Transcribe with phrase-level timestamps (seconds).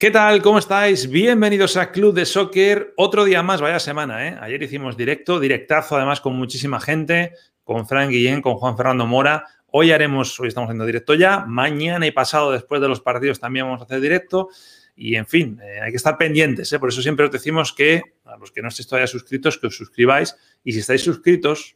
[0.00, 0.42] ¿Qué tal?
[0.42, 1.10] ¿Cómo estáis?
[1.10, 2.94] Bienvenidos a Club de Soccer.
[2.96, 4.38] Otro día más, vaya semana, ¿eh?
[4.40, 7.32] Ayer hicimos directo, directazo además con muchísima gente,
[7.64, 9.46] con Frank Guillén, con Juan Fernando Mora.
[9.66, 13.66] Hoy haremos, hoy estamos haciendo directo ya, mañana y pasado después de los partidos también
[13.66, 14.50] vamos a hacer directo.
[14.94, 16.78] Y en fin, eh, hay que estar pendientes, ¿eh?
[16.78, 19.76] por eso siempre os decimos que a los que no estéis todavía suscritos, que os
[19.76, 20.36] suscribáis.
[20.62, 21.74] Y si estáis suscritos,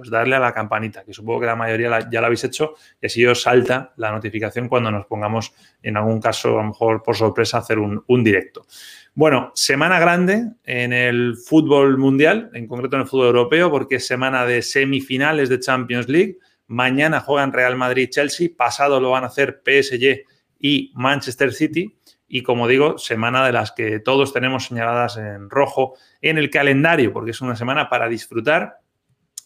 [0.00, 3.06] pues darle a la campanita, que supongo que la mayoría ya la habéis hecho y
[3.06, 7.14] así os salta la notificación cuando nos pongamos, en algún caso, a lo mejor por
[7.16, 8.64] sorpresa, hacer un, directo.
[9.12, 14.06] Bueno, semana grande en el fútbol mundial, en concreto en el fútbol europeo, porque es
[14.06, 16.38] semana de semifinales de Champions League.
[16.66, 20.24] Mañana juegan Real Madrid-Chelsea, pasado lo van a hacer PSG
[20.58, 21.98] y Manchester City.
[22.26, 27.12] Y como digo, semana de las que todos tenemos señaladas en rojo en el calendario,
[27.12, 28.79] porque es una semana para disfrutar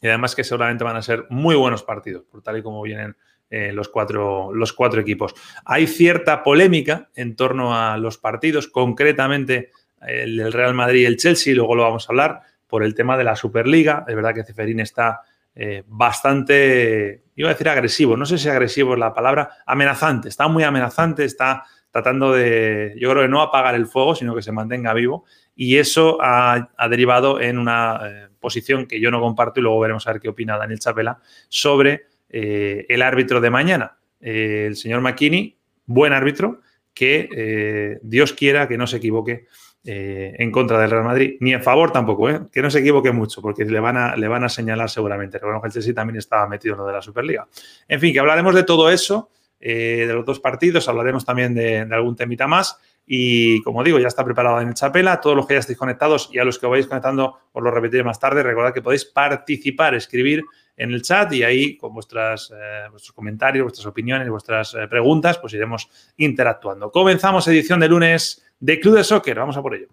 [0.04, 3.16] y además que seguramente van a ser muy buenos partidos, por tal y como vienen
[3.48, 5.34] eh, los, cuatro, los cuatro equipos.
[5.64, 9.70] Hay cierta polémica en torno a los partidos, concretamente
[10.06, 13.16] el del Real Madrid y el Chelsea, luego lo vamos a hablar, por el tema
[13.16, 14.04] de la Superliga.
[14.06, 15.22] Es verdad que Ceferín está
[15.54, 20.48] eh, bastante, iba a decir agresivo, no sé si agresivo es la palabra, amenazante, está
[20.48, 24.52] muy amenazante, está tratando de, yo creo que no apagar el fuego, sino que se
[24.52, 25.24] mantenga vivo.
[25.54, 30.06] Y eso ha, derivado en una eh, posición que yo no comparto y luego veremos
[30.06, 33.96] a ver qué opina Daniel Chapela sobre eh, el árbitro de mañana.
[34.20, 35.56] Eh, el señor McKinney,
[35.86, 36.60] buen árbitro,
[36.92, 39.46] que Dios quiera que no se equivoque
[39.82, 43.64] en contra del Real Madrid, ni en favor tampoco, que no se equivoque mucho, porque
[43.64, 45.38] le van a, le van a señalar seguramente.
[45.38, 47.48] Recuerdo que el Chelsea también estaba metido en lo de la Superliga.
[47.88, 52.14] En fin, que hablaremos de todo eso, de los dos partidos, hablaremos también de algún
[52.14, 52.78] temita más.
[53.06, 55.20] Y como digo, ya está preparado en el Chapela.
[55.20, 58.02] Todos los que ya estéis conectados y a los que vais conectando, os lo repetiré
[58.02, 58.42] más tarde.
[58.42, 60.44] Recordad que podéis participar, escribir
[60.76, 65.52] en el chat y ahí con eh, vuestros comentarios, vuestras opiniones, vuestras eh, preguntas, pues
[65.52, 66.90] iremos interactuando.
[66.90, 69.38] Comenzamos edición de lunes de Club de Soccer.
[69.38, 69.88] Vamos a por ello.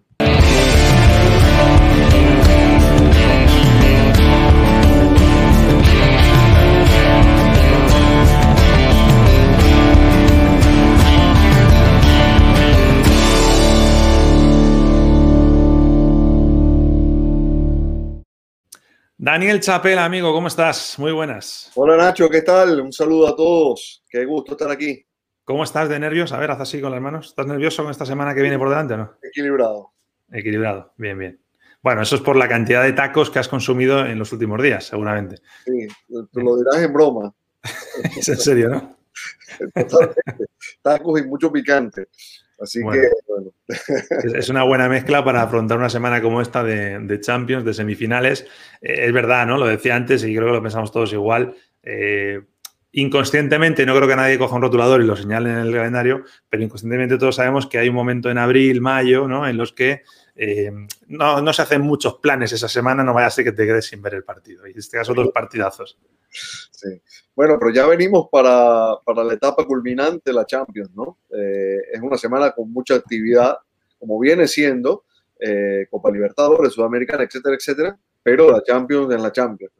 [19.24, 20.98] Daniel Chapel, amigo, ¿cómo estás?
[20.98, 21.70] Muy buenas.
[21.76, 22.80] Hola Nacho, ¿qué tal?
[22.80, 24.02] Un saludo a todos.
[24.10, 25.06] Qué gusto estar aquí.
[25.44, 26.32] ¿Cómo estás de nervios?
[26.32, 27.28] A ver, haz así con las manos.
[27.28, 29.14] ¿Estás nervioso con esta semana que viene por delante o no?
[29.22, 29.92] Equilibrado.
[30.32, 31.40] Equilibrado, bien, bien.
[31.80, 34.86] Bueno, eso es por la cantidad de tacos que has consumido en los últimos días,
[34.86, 35.36] seguramente.
[35.64, 37.32] Sí, tú lo dirás en broma.
[38.18, 38.96] es en serio, ¿no?
[40.82, 42.08] Tacos y mucho picante.
[42.62, 43.52] Así que, bueno.
[44.34, 48.46] Es una buena mezcla para afrontar una semana como esta de, Champions, de semifinales.
[48.80, 49.58] Eh, es verdad, ¿no?
[49.58, 51.54] Lo decía antes y creo que lo pensamos todos igual.
[51.82, 52.40] Eh,
[52.92, 56.62] inconscientemente, no creo que nadie coja un rotulador y lo señale en el calendario, pero
[56.62, 59.48] inconscientemente todos sabemos que hay un momento en abril, mayo, ¿no?
[59.48, 60.02] En los que
[60.34, 60.72] eh,
[61.08, 64.00] no, se hacen muchos planes esa semana, no vaya a ser que te quedes sin
[64.00, 64.66] ver el partido.
[64.66, 65.98] Y en este caso, dos partidazos.
[66.30, 67.00] Sí.
[67.34, 71.18] Bueno, pero ya venimos para, la etapa culminante, la Champions, ¿no?
[71.30, 73.56] Eh, es una semana con mucha actividad,
[73.98, 75.04] como viene siendo
[75.38, 79.72] eh, Copa Libertadores, Sudamericana, etcétera, etcétera, pero la Champions en la Champions.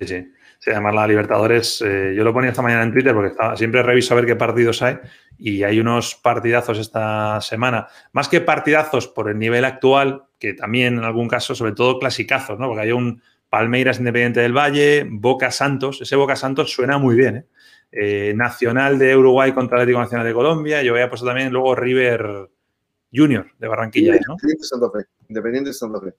[0.00, 0.32] Sí, sí.
[0.64, 3.82] Sí, además la Libertadores, eh, yo lo ponía esta mañana en Twitter porque estaba, siempre
[3.82, 4.96] reviso a ver qué partidos hay
[5.36, 7.86] y hay unos partidazos esta semana.
[8.12, 12.58] Más que partidazos por el nivel actual, que también en algún caso, sobre todo clasicazos,
[12.58, 12.68] ¿no?
[12.68, 13.20] Porque hay un
[13.50, 17.46] Palmeiras Independiente del Valle, Boca Santos, ese Boca Santos suena muy bien, ¿eh?
[17.92, 22.48] Eh, Nacional de Uruguay contra Atlético Nacional de Colombia, yo había puesto también luego River
[23.12, 24.36] Junior de Barranquilla, ¿no?
[24.38, 26.14] Independiente de Santa Fe, Independiente de Santa Fe.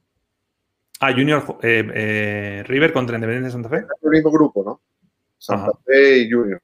[1.00, 3.85] Ah, Junior, eh, River contra Independiente de Santa Fe.
[4.02, 4.81] El mismo grupo, ¿no?
[5.37, 6.61] Santa Fe y Junior.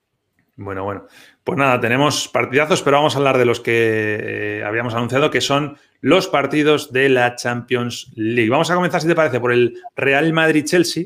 [0.56, 1.08] Bueno, bueno.
[1.44, 5.42] Pues nada, tenemos partidazos, pero vamos a hablar de los que eh, habíamos anunciado, que
[5.42, 8.50] son los partidos de la Champions League.
[8.50, 11.06] Vamos a comenzar, si te parece, por el Real Madrid-Chelsea,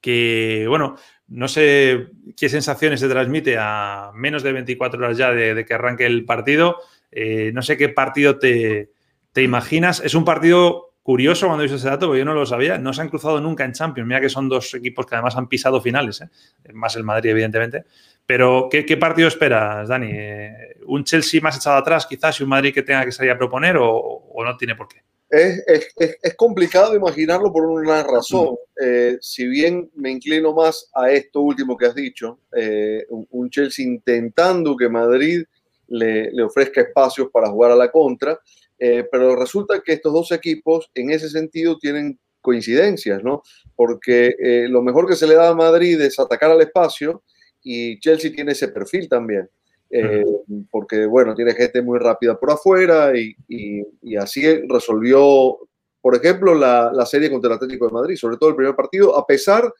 [0.00, 0.96] que, bueno,
[1.28, 6.06] no sé qué sensaciones se transmite a menos de 24 horas ya de, que arranque
[6.06, 6.78] el partido.
[7.10, 8.92] Eh, no sé qué partido te,
[9.32, 10.00] te imaginas.
[10.04, 13.02] Es un partido curioso cuando he ese dato, porque yo no lo sabía, no se
[13.02, 14.06] han cruzado nunca en Champions.
[14.06, 16.28] Mira que son dos equipos que además han pisado finales, ¿eh?
[16.72, 17.84] más el Madrid, evidentemente.
[18.26, 20.10] Pero, ¿qué, partido esperas, Dani?
[20.12, 23.36] Eh, ¿Un Chelsea más echado atrás, quizás, y un Madrid que tenga que salir a
[23.38, 25.02] proponer, o, no tiene por qué?
[25.28, 25.94] Es,
[26.36, 28.56] complicado imaginarlo por una razón.
[28.80, 33.84] eh, si bien me inclino más a esto último que has dicho, eh, un, Chelsea
[33.84, 35.42] intentando que Madrid
[35.88, 38.38] le, ofrezca espacios para jugar a la contra,
[39.10, 43.42] pero resulta que estos dos equipos en ese sentido tienen coincidencias, ¿no?
[43.76, 44.34] Porque
[44.70, 47.22] lo mejor que se le da a Madrid es atacar al espacio
[47.62, 49.48] y Chelsea tiene ese perfil también.
[50.70, 55.58] porque bueno, tiene gente muy rápida por afuera y, y así resolvió
[56.00, 59.26] por ejemplo, la, serie contra el Atlético de Madrid, sobre todo el primer partido, a
[59.26, 59.70] pesar de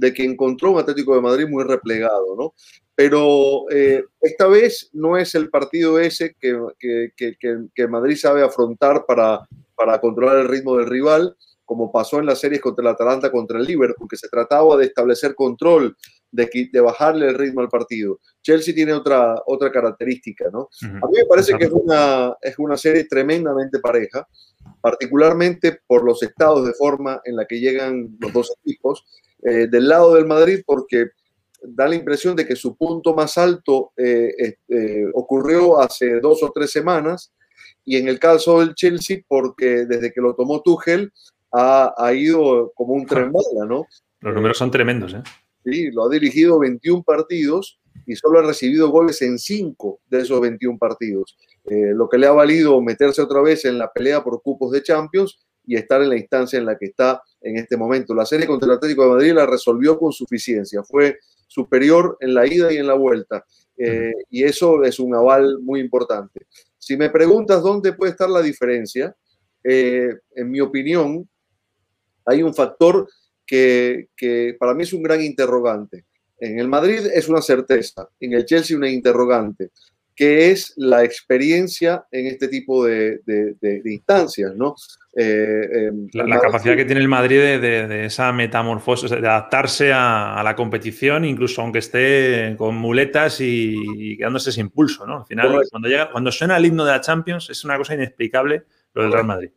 [0.00, 2.54] que encontró un Atlético de Madrid muy replegado, ¿no?
[2.94, 9.46] Pero eh, esta vez no es el partido ese que, que, Madrid sabe afrontar para,
[9.76, 13.58] para controlar el ritmo del rival, como pasó en las series contra el Atalanta, contra
[13.58, 15.96] el Liverpool, que se trataba de establecer control,
[16.30, 18.18] de, de bajarle el ritmo al partido.
[18.42, 20.68] Chelsea tiene otra, otra característica, ¿no?
[20.82, 24.26] A mí me parece que es una, es una serie tremendamente pareja
[24.80, 29.04] particularmente por los estados de forma en la que llegan los dos equipos.
[29.42, 31.10] Eh, del lado del Madrid, porque
[31.62, 36.50] da la impresión de que su punto más alto eh, eh, ocurrió hace dos o
[36.52, 37.32] tres semanas,
[37.84, 41.12] y en el caso del Chelsea, porque desde que lo tomó Tuchel
[41.52, 43.86] ha, ha ido como un tren bala, ¿no?
[44.20, 45.22] Los números son tremendos, ¿eh?
[45.64, 50.40] Sí, lo ha dirigido 21 partidos y solo ha recibido goles en 5 de esos
[50.40, 51.36] 21 partidos.
[51.64, 54.82] Eh, lo que le ha valido meterse otra vez en la pelea por cupos de
[54.82, 55.38] Champions
[55.68, 58.14] y estar en la instancia en la que está en este momento.
[58.14, 62.46] La serie contra el Atlético de Madrid la resolvió con suficiencia, fue superior en la
[62.46, 63.44] ida y en la vuelta.
[63.76, 66.46] Eh, y eso es un aval muy importante.
[66.78, 69.14] Si me preguntas dónde puede estar la diferencia,
[69.62, 71.28] eh, en mi opinión,
[72.24, 73.06] hay un factor
[73.46, 76.06] que, que para mí es un gran interrogante.
[76.40, 79.70] En el Madrid es una certeza, en el Chelsea una interrogante
[80.18, 83.20] qué es la experiencia en este tipo de,
[83.84, 84.74] instancias, ¿no?
[85.14, 90.56] Eh, em, la, capacidad que tiene el Madrid de, esa metamorfosis, de adaptarse a, la
[90.56, 95.18] competición, incluso aunque esté con muletas y, quedándose sin pulso, ¿no?
[95.18, 98.64] Al final, cuando, llega, cuando suena el himno de la Champions, es una cosa inexplicable
[98.94, 99.50] lo del Real Madrid.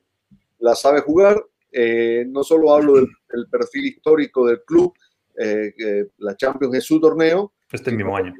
[0.59, 3.07] La sabe jugar, eh, no solo hablo del,
[3.49, 4.93] perfil histórico del club,
[5.39, 8.33] eh, la Champions es su torneo, este mismo año.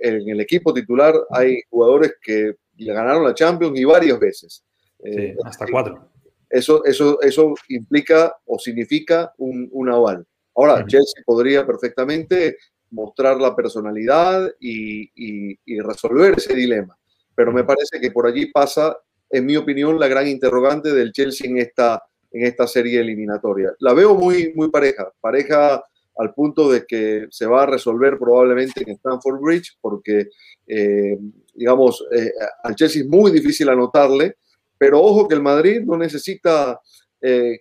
[0.00, 4.64] En el equipo titular hay jugadores que ganaron la Champions y varias veces.
[5.02, 6.10] Sí, eh, hasta cuatro.
[6.48, 10.26] Eso, eso, eso implica o significa un, un aval.
[10.54, 12.56] Ahora, Chelsea podría perfectamente
[12.90, 16.96] mostrar la personalidad y, y, resolver ese dilema.
[17.34, 18.96] Pero me parece que por allí pasa,
[19.28, 23.72] en mi opinión, la gran interrogante del Chelsea en esta, en esta serie eliminatoria.
[23.80, 25.82] La veo muy, muy pareja, pareja
[26.16, 30.28] al punto de que se va a resolver probablemente en Stanford Bridge, porque,
[30.66, 31.18] eh,
[31.54, 32.32] digamos, eh,
[32.62, 34.36] al Chelsea es muy difícil anotarle,
[34.78, 36.80] pero ojo que el Madrid no necesita
[37.20, 37.60] eh,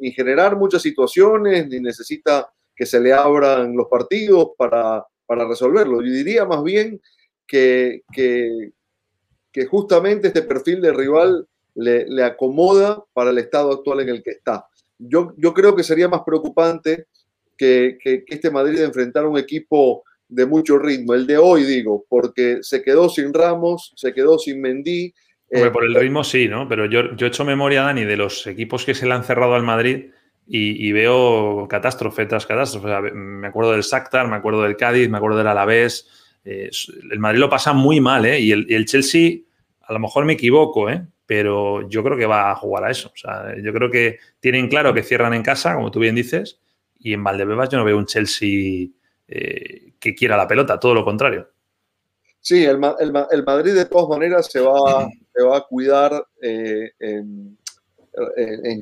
[0.00, 6.02] ni generar muchas situaciones, ni necesita que se le abran los partidos para, para resolverlo.
[6.02, 7.00] Yo diría más bien
[7.46, 8.72] que, que,
[9.70, 14.32] justamente este perfil de rival le, le, acomoda para el estado actual en el que
[14.32, 14.66] está.
[14.98, 17.06] Yo, yo creo que sería más preocupante
[17.56, 21.14] que, este Madrid enfrentara un equipo de mucho ritmo.
[21.14, 25.14] El de hoy, digo, porque se quedó sin Ramos, se quedó sin Mendy.
[25.50, 26.68] Eh, por el ritmo sí, ¿no?
[26.68, 29.54] Pero yo, yo he hecho memoria, Dani, de los equipos que se le han cerrado
[29.54, 30.06] al Madrid
[30.48, 33.12] y, veo catástrofe tras catástrofe.
[33.12, 36.08] me acuerdo del Shakhtar, me acuerdo del Cádiz, me acuerdo del Alavés.
[36.44, 36.70] Eh,
[37.10, 38.38] el Madrid lo pasa muy mal, ¿eh?
[38.38, 39.38] Y el, y el, Chelsea,
[39.82, 41.04] a lo mejor me equivoco, ¿eh?
[41.26, 43.08] Pero yo creo que va a jugar a eso.
[43.12, 46.60] O sea, yo creo que tienen claro que cierran en casa, como tú bien dices,
[47.06, 48.88] y en Valdebebas yo no veo un Chelsea
[49.28, 51.48] eh, que quiera la pelota, todo lo contrario.
[52.40, 55.08] Sí, el, Madrid de todas maneras se va,
[55.48, 57.56] va a cuidar eh, en,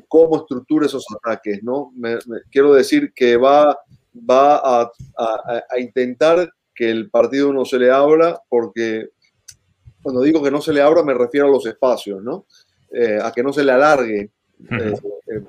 [0.07, 1.93] cómo estructura esos ataques, ¿no?
[2.49, 3.77] quiero decir que va,
[4.15, 4.91] va a,
[5.77, 9.09] intentar que el partido no se le abra, porque
[10.01, 12.47] cuando digo que no se le abra me refiero a los espacios, ¿no?
[12.91, 14.31] Eh, a que no se le alargue,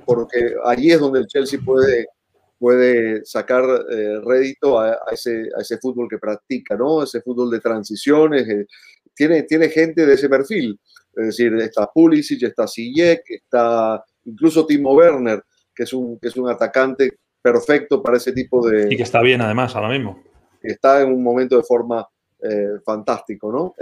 [0.04, 2.08] porque allí es donde el Chelsea puede
[2.58, 7.02] puede sacar eh, rédito a, ese, a, ese, fútbol que practica, ¿no?
[7.02, 8.48] Ese fútbol de transiciones.
[8.48, 8.66] Eh,
[9.14, 10.78] tiene, tiene gente de ese perfil.
[11.14, 15.42] Es decir, está Pulisic, está Sijek, está incluso Timo Werner,
[15.74, 18.88] que es un, que es un atacante perfecto para ese tipo de...
[18.92, 20.22] Y que está bien además ahora mismo.
[20.62, 22.06] está en un momento de forma
[22.42, 23.74] eh, fantástico, ¿no?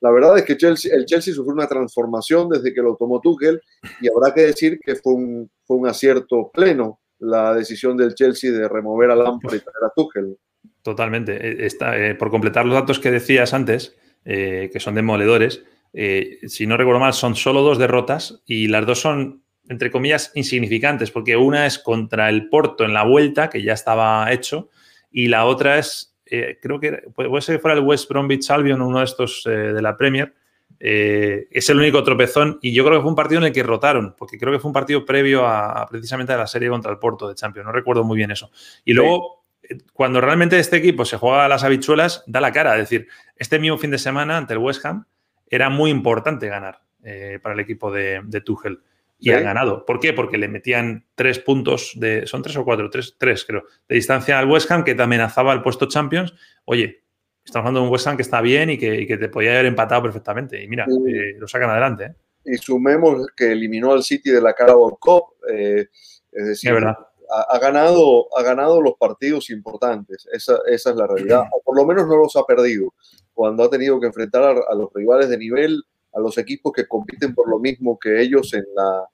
[0.00, 3.60] la verdad es que Chelsea, el Chelsea sufrió una transformación desde que lo tomó Tuchel
[4.00, 8.50] y habrá que decir que fue un, fue un acierto pleno la decisión del Chelsea
[8.50, 10.36] de remover a Lampard y traer a Tuchel.
[10.82, 11.34] Totalmente.
[11.34, 15.64] Eh, está, eh, por completar los datos que decías antes, eh, que son demoledores,
[15.94, 21.10] si no recuerdo mal, son solo dos derrotas y las dos son entre comillas, insignificantes,
[21.10, 24.70] porque una es contra el Porto en la vuelta, que ya estaba hecho,
[25.10, 28.98] y la otra es, creo que puede ser que fuera el West Bromwich Albion, uno
[28.98, 30.34] de estos de la Premier,
[30.80, 33.62] eh, es el único tropezón y yo creo que fue un partido en el que
[33.62, 36.98] rotaron, porque creo que fue un partido previo a, precisamente a la serie contra el
[36.98, 38.50] Porto de Champions, no recuerdo muy bien eso.
[38.84, 42.74] Y luego, eh, cuando realmente este equipo se juega a las habichuelas, da la cara,
[42.74, 45.06] es decir, este mismo fin de semana ante el West Ham
[45.48, 48.80] era muy importante ganar eh, para el equipo de, de Tuchel.
[49.24, 49.86] Y ha ganado.
[49.86, 50.12] ¿Por qué?
[50.12, 52.26] Porque le metían tres puntos de.
[52.26, 52.90] ¿Son tres o cuatro?
[52.90, 53.62] Tres, tres, creo.
[53.88, 56.34] De distancia al West Ham, que te amenazaba el puesto Champions.
[56.64, 57.04] Oye,
[57.44, 60.02] Estamos hablando de un West Ham que está bien y que, te podía haber empatado
[60.02, 60.62] perfectamente.
[60.62, 62.04] Y mira, eh, lo sacan adelante.
[62.04, 62.14] ¿eh?
[62.44, 65.24] Y sumemos que eliminó al City de la Carabao Cup.
[65.50, 65.88] Eh,
[66.30, 70.28] es decir, Ha, ganado, ha ganado los partidos importantes.
[70.32, 71.42] Esa, es la realidad.
[71.52, 72.94] O por lo menos no los ha perdido.
[73.34, 75.82] Cuando ha tenido que enfrentar a, los rivales de nivel,
[76.12, 79.08] a los equipos que compiten por lo mismo que ellos en la,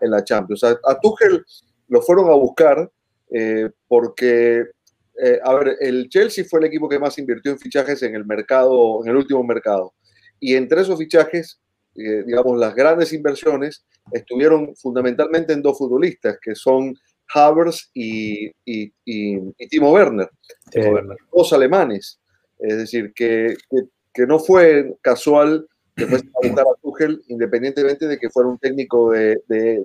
[0.00, 0.64] en la, Champions.
[0.64, 1.44] A, a Tuchel
[1.88, 2.90] lo fueron a buscar
[3.86, 4.66] porque
[5.24, 8.26] eh, a ver, el Chelsea fue el equipo que más invirtió en fichajes en el
[8.26, 9.94] mercado, en el último mercado.
[10.40, 11.60] Y entre esos fichajes,
[11.94, 16.96] eh, digamos, las grandes inversiones estuvieron fundamentalmente en dos futbolistas, que son
[17.32, 18.50] Havertz y,
[19.70, 20.28] Timo Werner,
[20.72, 20.92] eh,
[21.32, 22.18] dos alemanes.
[22.58, 23.54] Es decir, que,
[24.12, 26.04] que no fue casual a
[26.42, 29.40] buscar a Tuchel, independientemente de que fuera un técnico de,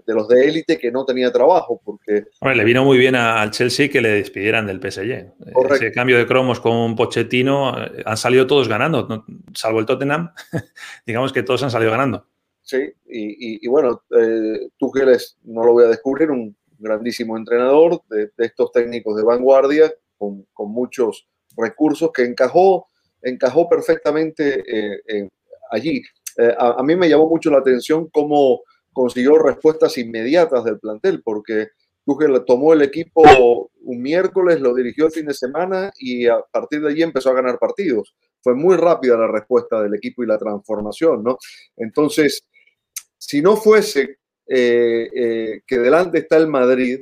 [0.05, 1.81] los de élite que no tenía trabajo.
[1.83, 2.25] Porque...
[2.41, 5.33] le vino muy bien al Chelsea que le despidieran del PSG.
[5.71, 10.31] Ese cambio de cromos con Pochettino, eh, han salido todos ganando, salvo el Tottenham,
[11.05, 12.25] digamos que todos han salido ganando.
[12.61, 18.29] Sí, y, bueno, eh, Tuchel es, no lo voy a descubrir, un grandísimo entrenador de,
[18.37, 22.87] estos técnicos de vanguardia con, muchos recursos que encajó,
[23.21, 25.29] encajó perfectamente eh,
[25.71, 26.03] allí.
[26.37, 28.61] Eh, a, mí me llamó mucho la atención cómo
[28.93, 31.69] consiguió respuestas inmediatas del plantel, porque
[32.05, 36.81] Tuchel tomó el equipo un miércoles, lo dirigió el fin de semana y a partir
[36.81, 38.15] de allí empezó a ganar partidos.
[38.41, 41.37] Fue muy rápida la respuesta del equipo y la transformación, ¿no?
[41.75, 42.45] Entonces,
[43.17, 47.01] si no fuese eh, eh, que delante está el Madrid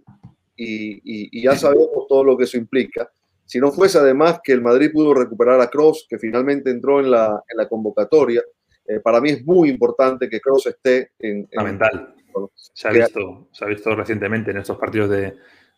[0.56, 3.12] y, ya sabemos todo lo que eso implica,
[3.46, 7.12] si no fuese además que el Madrid pudo recuperar a Cross, que finalmente entró en
[7.12, 8.42] la, en la convocatoria,
[8.88, 11.48] eh, para mí es muy importante que Cross esté en...
[11.48, 12.14] Fundamental.
[12.54, 15.36] se, ha visto, se ha visto recientemente en estos partidos de,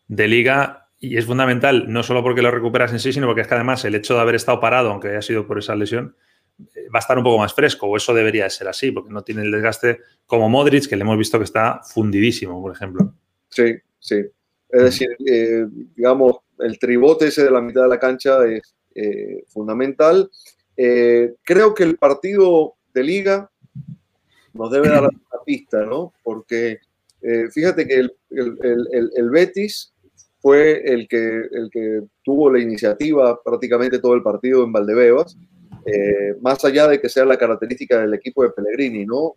[0.08, 3.48] de, liga y es fundamental no solo porque lo recuperas en sí, sino porque es
[3.48, 6.16] que además el hecho de haber estado parado, aunque haya sido por esa lesión,
[6.74, 9.22] eh, va a estar un poco más fresco, o eso debería ser así, porque no
[9.22, 13.14] tiene el desgaste como Modric, que le hemos visto que está fundidísimo, por ejemplo.
[13.48, 14.22] Sí, sí.
[14.68, 15.64] Es decir, eh,
[15.96, 18.74] digamos, el tribote ese de la mitad de la cancha es
[19.46, 20.28] fundamental.
[20.74, 23.50] creo que el partido de liga
[24.52, 25.10] nos debe dar una
[25.46, 26.12] pista, ¿no?
[26.22, 26.80] Porque
[27.22, 29.92] eh, fíjate que el, el, Betis
[30.40, 35.36] fue el que, el que tuvo la iniciativa prácticamente todo el partido en Valdebebas,
[35.88, 39.34] eh, más allá de que sea la característica del equipo de Pellegrini, ¿no?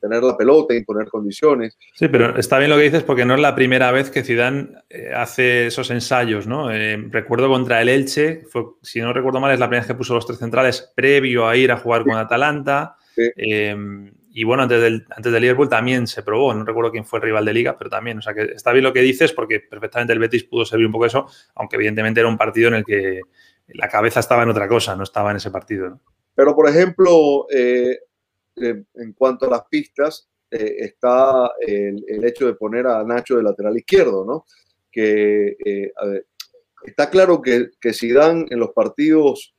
[0.00, 1.76] tener la pelota, y poner condiciones.
[1.94, 4.70] Sí, pero está bien lo que dices porque no es la primera vez que Zidane
[4.88, 6.70] eh, hace esos ensayos, ¿no?
[7.10, 10.14] recuerdo contra el Elche, fue, si no recuerdo mal, es la primera vez que puso
[10.14, 12.96] los tres centrales previo a ir a jugar con Atalanta.
[14.34, 17.24] Y bueno, antes del, antes del Liverpool también se probó, no recuerdo quién fue el
[17.24, 20.14] rival de liga, pero también, o sea que está bien lo que dices porque perfectamente
[20.14, 23.20] el Betis pudo servir un poco eso, aunque evidentemente era un partido en el que
[23.68, 26.00] la cabeza estaba en otra cosa, no estaba en ese partido.
[26.34, 27.98] Pero por ejemplo, eh,
[28.56, 33.42] eh, en cuanto a las pistas, eh, está el, hecho de poner a Nacho de
[33.42, 34.44] lateral izquierdo, ¿no?
[34.90, 35.56] Que
[36.84, 39.54] está claro que, que dan en los partidos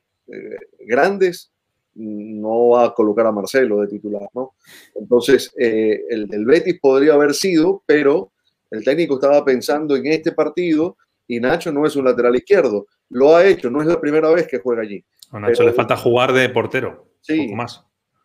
[0.78, 1.50] grandes
[1.96, 4.54] no va a colocar a Marcelo de titular, ¿no?
[4.94, 8.30] Entonces, el del Betis podría haber sido, pero
[8.70, 10.96] el técnico estaba pensando en este partido
[11.26, 12.86] y Nacho no es un lateral izquierdo.
[13.10, 15.04] Lo ha hecho, no es la primera vez que juega allí.
[15.30, 17.08] A Nacho le falta jugar de portero.
[17.20, 17.38] Sí.
[17.40, 17.84] Un poco más.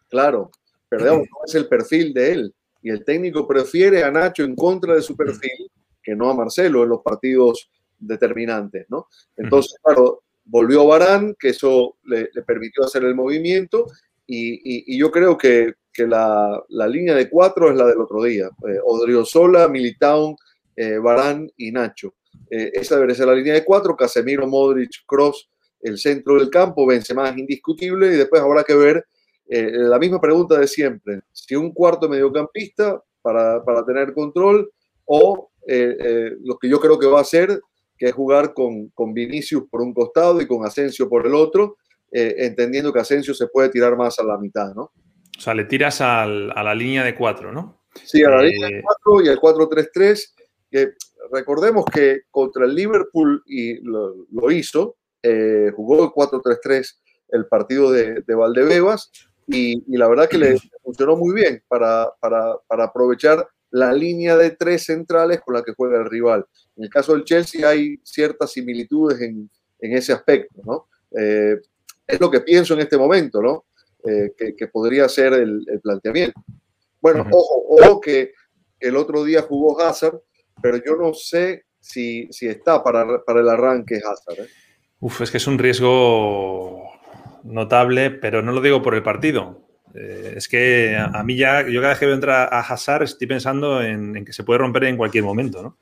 [0.09, 0.51] Claro,
[0.87, 2.55] pero digamos, no es el perfil de él.
[2.81, 5.69] Y el técnico prefiere a Nacho en contra de su perfil
[6.01, 9.07] que no a Marcelo en los partidos determinantes, ¿no?
[9.35, 13.85] Entonces, claro, volvió Barán, que eso le, permitió hacer el movimiento,
[14.25, 18.49] y, yo creo que, la, línea de cuatro es la del otro día.
[18.67, 20.37] Eh, Odriozola, Militao,
[20.75, 22.13] eh, Barán y Nacho.
[22.49, 25.49] Eh, esa debería ser la línea de cuatro, Casemiro, Modric, Cross,
[25.81, 29.05] el centro del campo, vence más indiscutible, y después habrá que ver
[29.47, 34.71] eh, la misma pregunta de siempre, si un cuarto mediocampista para, para tener control
[35.05, 37.61] o lo que yo creo que va a ser
[37.99, 41.77] que es jugar con, con Vinicius por un costado y con Asensio por el otro,
[42.11, 44.91] eh, entendiendo que Asensio se puede tirar más a la mitad, ¿no?
[45.37, 47.83] O sea, le tiras a la línea de cuatro, ¿no?
[48.05, 50.33] Sí, a la línea de 4 y al 4-3-3,
[50.71, 50.93] que
[51.31, 56.97] recordemos que contra el Liverpool y lo, hizo, eh, jugó el 4-3-3
[57.29, 59.11] el partido de, de Valdebebas
[59.47, 64.51] y, la verdad que le funcionó muy bien para, para, para, aprovechar la línea de
[64.51, 66.45] tres centrales con la que juega el rival.
[66.75, 70.87] En el caso del Chelsea hay ciertas similitudes en, en ese aspecto, ¿no?
[71.17, 71.57] Eh,
[72.05, 73.65] es lo que pienso en este momento, ¿no?
[74.03, 76.39] Eh, que, podría ser el, planteamiento.
[77.01, 78.33] Bueno, ojo, ojo que
[78.79, 80.21] el otro día jugó Hazard,
[80.61, 84.45] pero yo no sé si, si está para, para el arranque Hazard.
[84.45, 84.49] ¿eh?
[84.99, 86.89] Uf, es que es un riesgo
[87.43, 89.65] notable, pero no lo digo por el partido.
[89.95, 93.27] Eh, es que a, mí ya, yo cada vez que veo entrar a Hazard estoy
[93.27, 95.77] pensando en, que se puede romper en cualquier momento, ¿no?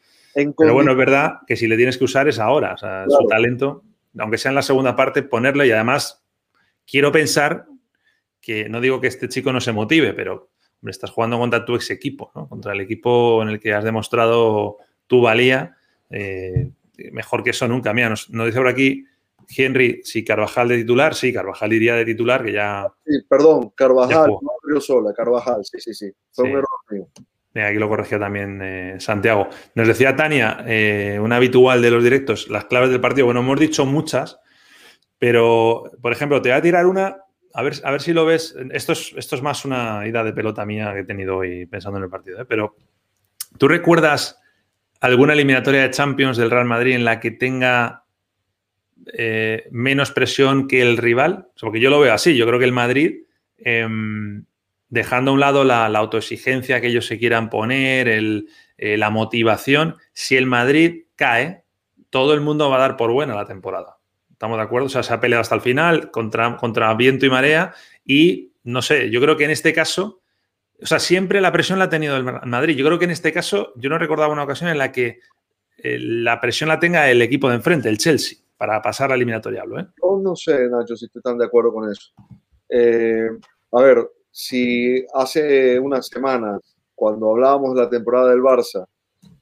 [0.55, 3.25] pero bueno, es verdad que si le tienes que usar es ahora, o sea, su
[3.25, 3.83] talento,
[4.19, 6.23] aunque sea en la segunda parte, ponerle y además
[6.85, 7.65] quiero pensar
[8.39, 10.51] que no digo que este chico no se motive, pero
[10.85, 12.47] estás jugando contra tu ex equipo, ¿no?
[12.47, 15.75] contra el equipo en el que has demostrado tu valía.
[16.09, 16.71] Eh,
[17.11, 17.93] mejor que eso nunca.
[17.93, 19.05] Mira, nos, dice por aquí
[19.55, 22.87] Henry, si Carvajal de titular, sí, Carvajal iría de titular, que ya.
[23.05, 24.31] Sí, perdón, Carvajal,
[24.67, 26.11] no sola, Carvajal, sí, sí, sí.
[26.31, 27.07] Fue un error mío.
[27.65, 29.47] Aquí lo corregía también eh, Santiago.
[29.73, 33.25] Nos decía Tania, eh, una habitual de los directos, las claves del partido.
[33.25, 34.39] Bueno, hemos dicho muchas,
[35.17, 37.17] pero, por ejemplo, te voy a tirar una,
[37.57, 38.55] a ver, a ver si lo ves.
[38.71, 41.97] Esto es, esto es más una ida de pelota mía que he tenido hoy pensando
[41.97, 42.45] en el partido, ¿eh?
[42.45, 42.75] pero
[43.57, 44.39] ¿tú recuerdas
[45.01, 48.03] alguna eliminatoria de Champions del Real Madrid en la que tenga
[49.11, 51.47] eh, menos presión que el rival?
[51.59, 52.37] porque yo lo veo así.
[52.37, 53.23] Yo creo que el Madrid,
[53.57, 54.45] em,
[54.89, 60.37] dejando a un lado la, autoexigencia que ellos se quieran poner, eh, la motivación, si
[60.37, 61.63] el Madrid cae,
[62.11, 63.96] todo el mundo va a dar por buena la temporada.
[64.37, 64.85] ¿Estamos de acuerdo?
[64.85, 67.73] O sea, se ha peleado hasta el final contra, contra viento y marea
[68.05, 70.21] y no sé, yo creo que en este caso
[70.81, 72.75] o sea, siempre la presión la ha tenido el Madrid.
[72.75, 75.19] Yo creo que en este caso, yo no recordaba una ocasión en la que
[75.77, 79.63] eh, la presión la tenga el equipo de enfrente, el Chelsea, para pasar a eliminatoria.
[79.63, 79.87] ¿eh?
[80.21, 82.11] no sé, Nacho, si estoy tan de acuerdo con eso.
[82.69, 83.29] Eh,
[83.71, 86.61] a ver, si hace unas semanas,
[86.93, 88.85] cuando hablábamos de la temporada del Barça,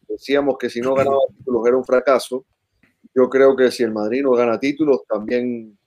[0.07, 2.45] decíamos que si no ganaba títulos era un fracaso,
[3.15, 5.77] yo creo que si el Madrid no gana títulos, también,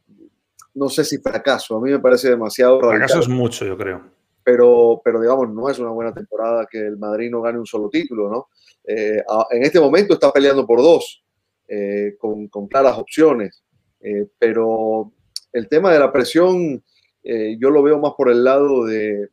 [0.75, 5.03] no sé si fracaso, a mí me parece demasiado Fracaso es mucho, yo creo pero,
[5.05, 8.31] pero digamos, no es una buena temporada que el Madrid no gane un solo título,
[8.31, 8.49] ¿no?
[8.83, 11.23] Eh, en este momento está peleando por dos,
[11.69, 13.62] eh, con, con, claras opciones,
[14.01, 15.12] eh, pero
[15.53, 16.83] el tema de la presión
[17.23, 19.29] yo lo veo más por el lado de,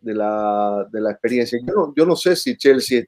[0.00, 1.58] de, la, de la, experiencia.
[1.66, 3.02] Yo no, yo no sé si Chelsea,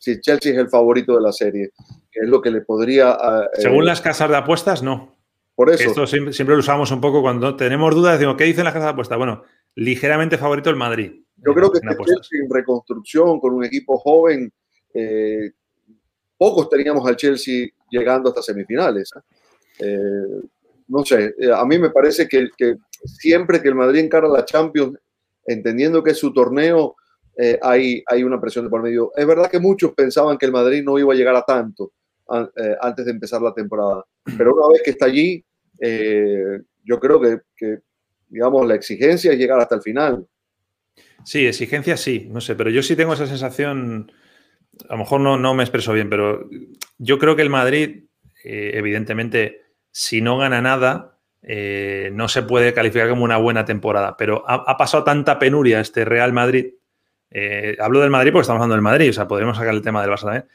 [0.00, 1.70] si Chelsea es el favorito de la serie,
[2.10, 3.16] que es lo que le podría...
[3.54, 5.14] Según las casas de apuestas, no.
[5.54, 5.90] Por eso.
[5.90, 8.86] Esto siempre, siempre, lo usamos un poco cuando tenemos dudas, decimos, ¿qué dicen las casas
[8.86, 9.18] de apuestas?
[9.18, 11.12] Bueno, ligeramente favorito el Madrid.
[11.36, 14.50] Yo creo que este en reconstrucción, con un equipo joven,
[14.94, 15.50] eh,
[16.36, 19.10] pocos teníamos al Chelsea llegando hasta semifinales.
[19.14, 19.20] ¿eh?
[19.80, 20.48] Eh,
[20.88, 22.48] no sé, a mí me parece que,
[23.04, 24.98] siempre que el Madrid encara la Champions,
[25.46, 26.96] entendiendo que es su torneo,
[27.62, 29.12] hay, hay una presión de por medio.
[29.16, 31.92] Es verdad que muchos pensaban que el Madrid no iba a llegar a tanto
[32.28, 34.04] antes de empezar la temporada,
[34.38, 35.44] pero una vez que está allí,
[36.84, 37.80] yo creo que
[38.30, 40.26] digamos, la exigencia es llegar hasta el final.
[41.24, 44.10] Sí, exigencia sí, no sé, pero yo sí tengo esa sensación,
[44.88, 46.48] a lo mejor no, no me expreso bien, pero
[46.96, 48.04] yo creo que el Madrid,
[48.44, 54.16] eh, evidentemente, si no gana nada, eh, no se puede calificar como una buena temporada,
[54.16, 56.74] pero ha, pasado tanta penuria este Real Madrid,
[57.30, 60.02] eh, hablo del Madrid porque estamos hablando del Madrid, o sea, podríamos sacar el tema
[60.02, 60.46] del Barça también,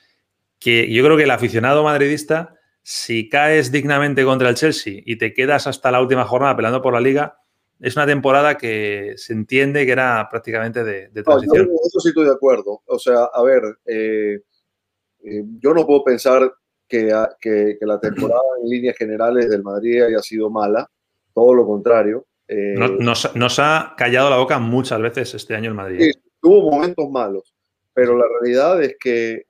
[0.60, 5.34] que yo creo que el aficionado madridista, si caes dignamente contra el Chelsea y te
[5.34, 7.40] quedas hasta la última jornada peleando por la liga,
[7.80, 11.70] es una temporada que se entiende que era prácticamente de, transición.
[11.86, 12.82] eso sí estoy de acuerdo.
[12.86, 14.40] O sea, a ver, eh,
[15.24, 16.54] eh, yo no puedo pensar
[16.88, 17.12] que,
[17.42, 20.90] que, la temporada en líneas generales del Madrid haya sido mala,
[21.34, 22.26] todo lo contrario.
[22.48, 26.00] Eh, nos, ha callado la boca muchas veces este año el Madrid.
[26.00, 26.12] Sí,
[26.46, 27.56] tuvo momentos malos,
[27.94, 29.46] pero la realidad es que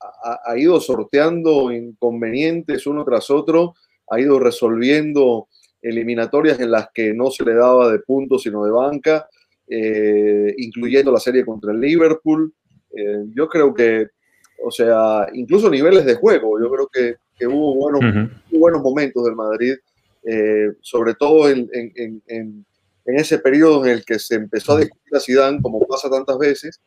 [0.00, 3.74] ha, ha ido sorteando inconvenientes uno tras otro,
[4.08, 5.48] ha ido resolviendo
[5.82, 9.28] eliminatorias en las que no se le daba de puntos sino de banca,
[9.68, 12.52] eh, incluyendo la serie contra el Liverpool.
[12.96, 14.08] Eh, yo creo que,
[14.64, 19.74] o sea, incluso niveles de juego, yo creo que, hubo buenos, buenos momentos del Madrid,
[20.24, 21.68] eh, sobre todo en,
[23.14, 26.80] ese periodo en el que se empezó a discutir a Zidane, como pasa tantas veces,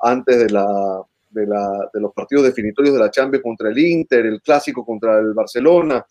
[0.00, 4.26] antes de, la, de, la, de los partidos definitorios de la Champions contra el Inter,
[4.26, 6.06] el clásico contra el Barcelona,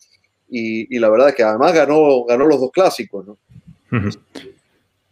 [0.50, 3.26] y, la verdad es que además ganó, ganó los dos clásicos.
[3.26, 3.38] ¿no?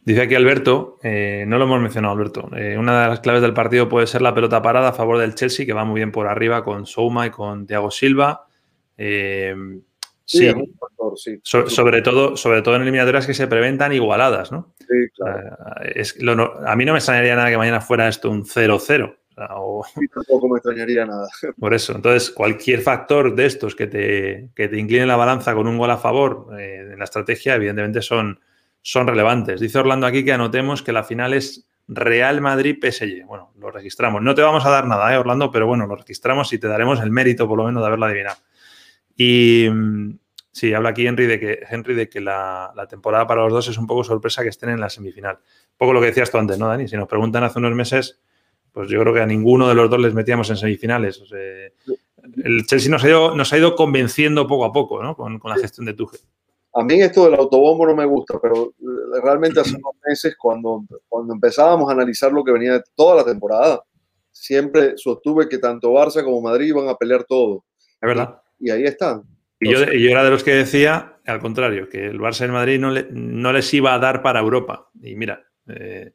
[0.04, 3.54] Dice aquí Alberto, eh, no lo hemos mencionado Alberto, eh, una de las claves del
[3.54, 6.26] partido puede ser la pelota parada a favor del Chelsea, que va muy bien por
[6.26, 8.46] arriba con Souma y con Thiago Silva.
[8.96, 9.54] Eh,
[10.28, 14.74] sí, sobre, todo, sobre todo en eliminatorias que se prevén tan igualadas, ¿no?
[14.78, 16.66] Sí, claro.
[16.66, 19.16] a mí no me extrañaría nada que mañana fuera esto un 0-0.
[19.50, 21.28] O tampoco me extrañaría nada.
[21.58, 25.66] Por eso, entonces cualquier factor de estos que te, que te incline la balanza con
[25.66, 28.40] un gol a favor en la estrategia, evidentemente son,
[28.82, 29.60] son relevantes.
[29.60, 33.24] Dice Orlando aquí que anotemos que la final es Real Madrid-PSG.
[33.26, 34.22] Bueno, lo registramos.
[34.22, 35.50] No te vamos a dar nada, ¿eh, Orlando?
[35.50, 38.36] Pero bueno, lo registramos y te daremos el mérito, por lo menos, de haberla adivinado.
[39.18, 40.18] Y mm,
[40.52, 43.76] sí, habla aquí Henry de que, Henry de que la, temporada para los dos es
[43.76, 45.34] un poco sorpresa que estén en la semifinal.
[45.36, 46.88] Un poco lo que decías tú antes, ¿no, Dani?
[46.88, 48.20] Si nos preguntan hace unos meses,
[48.72, 51.20] pues yo creo que a ninguno de los dos les metíamos en semifinales.
[51.32, 55.16] el Chelsea nos ha, ido, nos ha ido convenciendo poco a poco, ¿no?
[55.16, 56.20] Con, con la gestión de Tuchel.
[56.74, 60.84] A mí esto del autobombo no me gusta, pero eh, realmente hace unos meses, cuando,
[61.08, 63.82] cuando empezábamos a analizar lo que venía de toda la temporada,
[64.30, 67.64] siempre sostuve que tanto Barça como Madrid iban a pelear todo.
[68.00, 68.40] Es verdad.
[68.58, 69.22] Y, ahí están.
[69.60, 72.52] Y yo, yo, era de los que decía, al contrario, que el Barça y el
[72.52, 74.90] Madrid no, no les iba a dar para Europa.
[75.02, 76.12] Y mira, eh,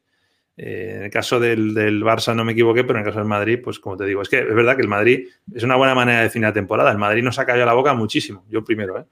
[0.56, 3.28] eh, en el caso del, del, Barça no me equivoqué, pero en el caso del
[3.28, 5.94] Madrid, pues como te digo, es que es verdad que el Madrid es una buena
[5.94, 6.90] manera de definir la temporada.
[6.90, 9.04] El Madrid nos ha caído la boca muchísimo, yo primero, ¿eh?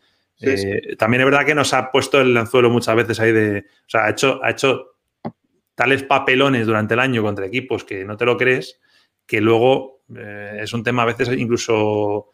[0.98, 3.60] También es verdad que nos ha puesto el anzuelo muchas veces ahí de.
[3.60, 4.96] O sea, ha hecho, ha hecho
[5.76, 8.80] tales papelones durante el año contra equipos que no te lo crees,
[9.24, 12.32] que luego es un tema a veces incluso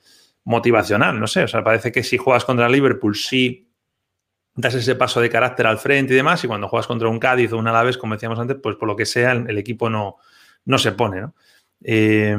[0.49, 1.45] motivacional, no sé.
[1.45, 3.69] O sea, parece que si juegas contra Liverpool, sí
[4.55, 7.53] das ese paso de carácter al frente y demás, y cuando juegas contra un Cádiz
[7.53, 10.17] o un Alavés, como decíamos antes, pues por lo que sea, el, equipo no,
[10.65, 11.35] no se pone, ¿no?
[11.85, 12.35] Eh,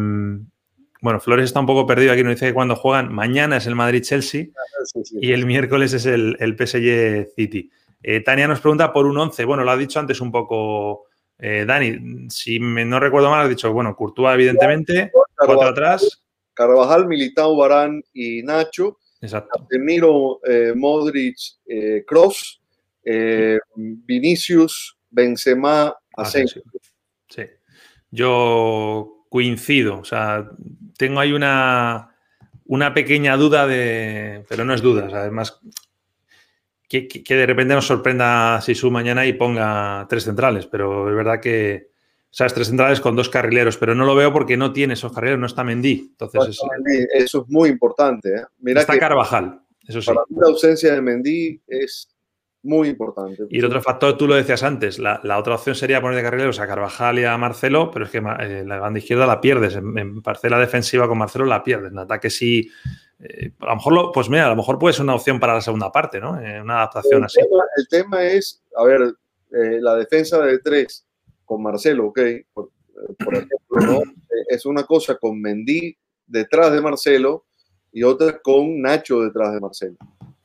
[1.02, 3.76] bueno, Flores está un poco perdido aquí, nos dice que cuando juegan, mañana es el
[3.76, 7.70] Madrid-Chelsea ah, y el miércoles es el, el PSG City.
[8.02, 9.46] Eh, Tania nos pregunta por un 11.
[9.46, 11.06] Bueno, lo ha dicho antes un poco
[11.38, 12.30] eh, Dani.
[12.30, 16.24] Si no recuerdo mal, ha dicho, bueno, Courtois, evidentemente, cuatro atrás.
[16.60, 18.98] Carvajal, Militao, Barán y Nacho.
[19.22, 19.66] Exacto.
[19.70, 21.38] Casemiro, eh, Modric,
[22.06, 22.62] Cross,
[23.76, 26.62] Vinicius, Benzema, Asensio.
[27.30, 27.44] Sí.
[28.12, 30.00] Yo coincido.
[30.00, 30.50] O sea,
[30.98, 32.16] tengo ahí una,
[32.66, 34.44] una pequeña duda de.
[34.50, 35.60] Pero no es duda, además.
[36.88, 41.16] Que, que, de repente nos sorprenda si su mañana y ponga tres centrales, pero es
[41.16, 41.92] verdad que,
[42.32, 45.40] sabes, tres centrales con dos carrileros, pero no lo veo porque no tiene esos carrileros,
[45.40, 46.10] no está Mendy.
[46.12, 46.60] Entonces,
[47.14, 48.30] eso es muy importante.
[48.36, 48.44] ¿eh?
[48.60, 50.08] Mira está Carvajal, eso sí.
[50.08, 52.10] Para mí la ausencia de Mendy es
[52.62, 53.44] muy importante.
[53.50, 56.60] Y el otro factor, tú lo decías antes, la, otra opción sería poner de carrileros
[56.60, 59.76] a Carvajal y a Marcelo, pero es que eh, la banda izquierda la pierdes.
[59.76, 61.92] En, parcela defensiva con Marcelo la pierdes.
[61.92, 62.70] En ataque sí.
[63.22, 65.62] Eh, a lo mejor, pues mira, a lo mejor puede ser una opción para la
[65.62, 66.32] segunda parte, ¿no?
[66.32, 67.40] Una adaptación así.
[67.76, 69.14] el tema es, a ver,
[69.52, 71.09] la defensa de tres
[71.50, 72.20] con Marcelo, ok,
[72.54, 72.70] por,
[73.34, 74.04] ejemplo,
[74.48, 77.46] es una cosa con Mendy detrás de Marcelo
[77.92, 79.98] y otra con Nacho detrás de Marcelo.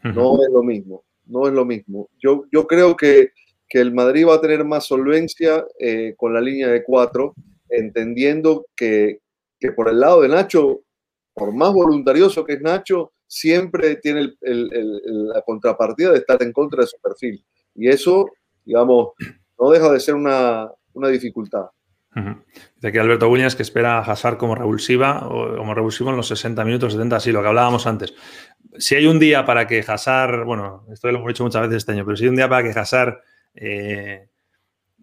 [0.02, 2.08] No es lo mismo no es lo mismo.
[2.18, 3.32] Yo, yo creo que,
[3.70, 7.34] el Madrid va a tener más solvencia eh, con la línea de cuatro,
[7.68, 9.18] entendiendo que,
[9.74, 10.82] por el lado de Nacho,
[11.32, 16.86] por más voluntarioso que es Nacho, siempre tiene la contrapartida de estar en contra de
[16.86, 17.44] su perfil.
[17.74, 18.30] Y eso,
[18.64, 19.08] digamos,
[19.58, 20.70] no deja de ser una,
[21.08, 21.66] dificultad.
[22.76, 26.28] Dice aquí Alberto Williams que espera a Hazard como revulsiva o como revulsivo en los
[26.28, 28.14] 60 minutos, 70, sí, lo que hablábamos antes
[28.78, 31.92] si hay un día para que Hazard, bueno, esto lo hemos hecho muchas veces este
[31.92, 33.20] año, pero si hay un día para que Hazard
[33.54, 34.28] eh,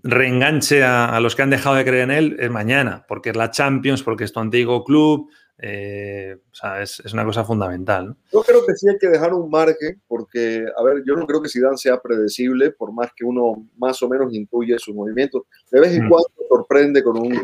[0.03, 3.51] reenganche a, los que han dejado de creer en él, es mañana, porque es la
[3.51, 5.29] Champions, porque es tu antiguo club,
[5.61, 8.15] eh, o sea, es, una cosa fundamental.
[8.33, 11.41] Yo creo que sí hay que dejar un margen, porque, a ver, yo no creo
[11.41, 15.43] que Zidane sea predecible, por más que uno más o menos intuye sus movimientos.
[15.71, 16.09] De vez en mm.
[16.09, 17.35] cuando sorprende con un,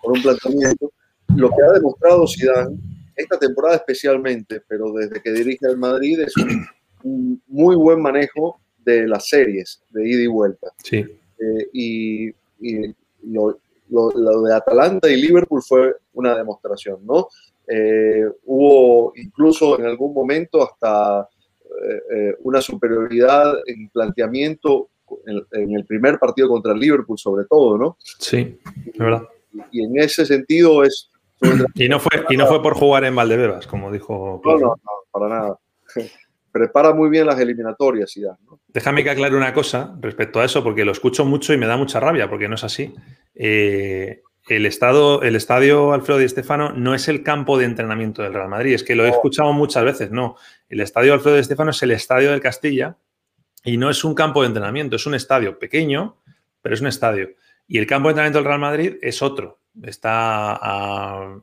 [0.00, 0.92] con un planteamiento.
[1.36, 2.76] Lo que ha demostrado Zidane
[3.16, 6.34] esta temporada especialmente, pero desde que dirige al Madrid es
[7.02, 10.68] un, muy buen manejo de las series de ida y vuelta.
[10.82, 10.96] Sí.
[10.98, 12.34] Eh, y,
[13.22, 13.58] lo,
[14.42, 17.28] de Atalanta y Liverpool fue una demostración, ¿no?
[17.66, 21.28] Eh, hubo incluso en algún momento hasta
[22.12, 24.90] eh, una superioridad en planteamiento
[25.26, 27.96] en, el primer partido contra el Liverpool, sobre todo, ¿no?
[28.00, 29.22] Sí, es verdad.
[29.70, 31.10] y en ese sentido es
[31.74, 34.40] y no, fue, y no fue por jugar en Valdebebas, como dijo.
[34.44, 35.58] No, no, no, para nada.
[36.52, 38.36] Prepara muy bien las eliminatorias, ya.
[38.46, 38.60] ¿no?
[38.68, 41.76] Déjame que aclare una cosa respecto a eso, porque lo escucho mucho y me da
[41.76, 42.94] mucha rabia, porque no es así.
[43.34, 48.34] Eh, el, estado, el estadio Alfredo Di Stefano no es el campo de entrenamiento del
[48.34, 50.36] Real Madrid, es que lo he escuchado muchas veces, no.
[50.68, 52.96] El estadio Alfredo Di Stefano es el estadio del Castilla
[53.64, 56.18] y no es un campo de entrenamiento, es un estadio pequeño
[56.64, 57.28] pero es un estadio.
[57.68, 59.60] Y el campo de entrenamiento del Real Madrid es otro.
[59.82, 61.38] Está a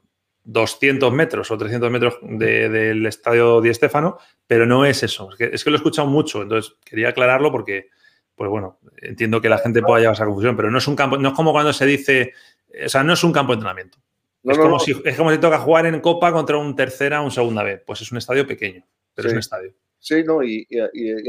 [0.46, 5.30] 200 metros o 300 metros del estadio Di Stéfano, pero no es eso.
[5.32, 7.90] Es que, lo he escuchado mucho, entonces quería aclararlo porque,
[8.34, 11.20] pues bueno, entiendo que la gente pueda llevar esa confusión, pero no es un campo,
[11.20, 12.34] no es como cuando se dice,
[12.86, 13.98] o sea, no es un campo de entrenamiento.
[14.44, 17.32] es, como Si, es como si toca jugar en Copa contra un tercera o un
[17.32, 17.82] segunda vez.
[17.86, 19.74] Pues es un estadio pequeño, pero es un estadio.
[20.00, 20.68] Sí, no, y,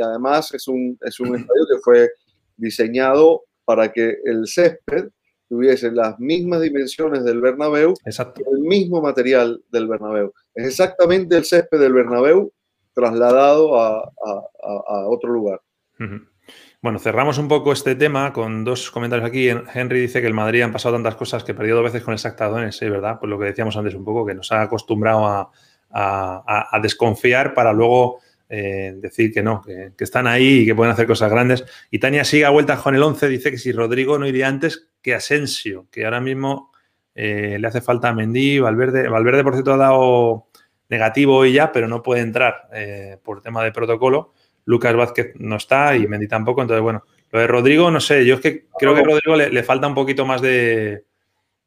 [0.03, 2.11] además es un, es un estadio que fue
[2.57, 5.09] diseñado para que el césped
[5.49, 10.33] tuviese las mismas dimensiones del Bernabéu, el mismo material del Bernabéu.
[10.55, 12.51] Es exactamente el césped del Bernabéu
[12.95, 15.61] trasladado a, otro lugar.
[16.83, 19.49] Bueno, cerramos un poco este tema con dos comentarios aquí.
[19.49, 22.77] Henry dice que el Madrid han pasado tantas cosas que perdió dos veces con exactadones,
[22.77, 22.89] ¿sí?
[22.89, 23.19] ¿verdad?
[23.21, 25.49] Pues lo que decíamos antes un poco, que nos ha acostumbrado
[25.93, 28.19] a, desconfiar para luego
[28.49, 31.65] eh, decir que no, que, están ahí y que pueden hacer cosas grandes.
[31.89, 34.89] Y Tania sigue a vuelta con el 11, dice que si Rodrigo no iría antes
[35.01, 36.73] que Asensio, que ahora mismo
[37.15, 40.49] eh, le hace falta a Mendy, Valverde, Valverde por cierto ha dado
[40.89, 44.33] negativo hoy ya, pero no puede entrar eh, por tema de protocolo.
[44.65, 48.35] Lucas Vázquez no está y Mendy tampoco, entonces bueno, lo de Rodrigo, no sé, yo
[48.35, 51.05] es que creo que a Rodrigo le, falta un poquito más de,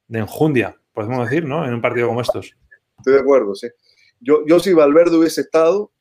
[0.08, 1.66] de, enjundia, podemos decir, ¿no?
[1.66, 2.56] En un partido como estos.
[2.98, 3.68] Estoy de acuerdo, sí.
[4.20, 5.92] Yo, yo si Valverde hubiese estado,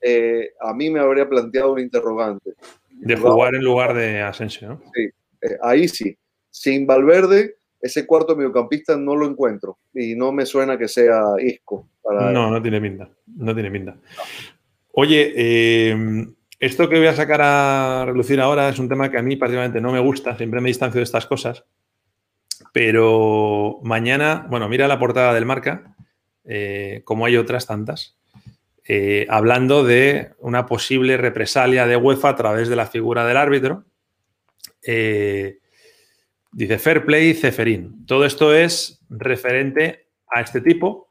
[0.00, 2.52] eh, a mí me habría planteado un interrogante.
[2.90, 4.82] De jugar en lugar de Asensio, ¿no?
[4.94, 5.02] Sí,
[5.40, 6.16] eh, ahí sí.
[6.50, 11.88] Sin Valverde, ese cuarto mediocampista no lo encuentro y no me suena que sea Isco.
[12.04, 13.08] no, no tiene pinta.
[13.26, 13.96] No tiene pinta.
[14.92, 16.26] Oye, eh,
[16.64, 19.80] esto que voy a sacar a relucir ahora es un tema que a mí particularmente
[19.80, 21.64] no me gusta, siempre me distancio de estas cosas.
[22.72, 25.94] Pero mañana, bueno, mira la portada del marca,
[27.04, 28.16] como hay otras tantas.
[28.86, 33.84] Eh, hablando de una posible represalia de UEFA a través de la figura del árbitro.
[34.86, 35.58] Eh,
[36.52, 38.04] dice Fair Play Ceferín.
[38.04, 41.03] Todo esto es referente a este tipo,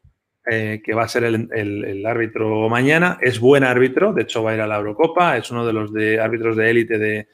[0.46, 3.18] eh, que va a ser el, árbitro mañana.
[3.22, 5.94] Es buen árbitro, de hecho va a ir a la Eurocopa, es uno de los
[5.94, 7.28] de árbitros de élite de,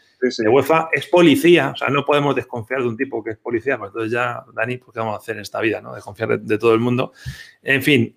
[0.48, 0.90] UEFA.
[0.92, 4.12] Es policía, o sea, no podemos desconfiar de un tipo que es policía, pues entonces
[4.12, 5.82] ya, Dani, pues ¿qué vamos a hacer en esta vida?
[5.82, 5.96] ¿no?
[5.96, 7.14] Desconfiar de, de todo el mundo.
[7.64, 8.16] En fin,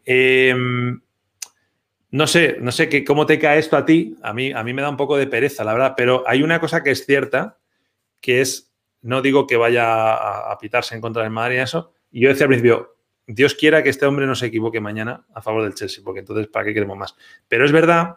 [2.12, 4.16] no sé, no sé qué, cómo te cae esto a ti.
[4.22, 6.60] A mí, a mí me da un poco de pereza, la verdad, pero hay una
[6.60, 7.58] cosa que es cierta,
[8.20, 10.12] que es, no digo que vaya
[10.52, 13.82] a, pitarse en contra del Madrid y eso, y yo decía al principio, Dios quiera
[13.82, 16.74] que este hombre no se equivoque mañana a favor del Chelsea, porque entonces, ¿para qué
[16.74, 17.14] queremos más?
[17.48, 18.16] Pero es verdad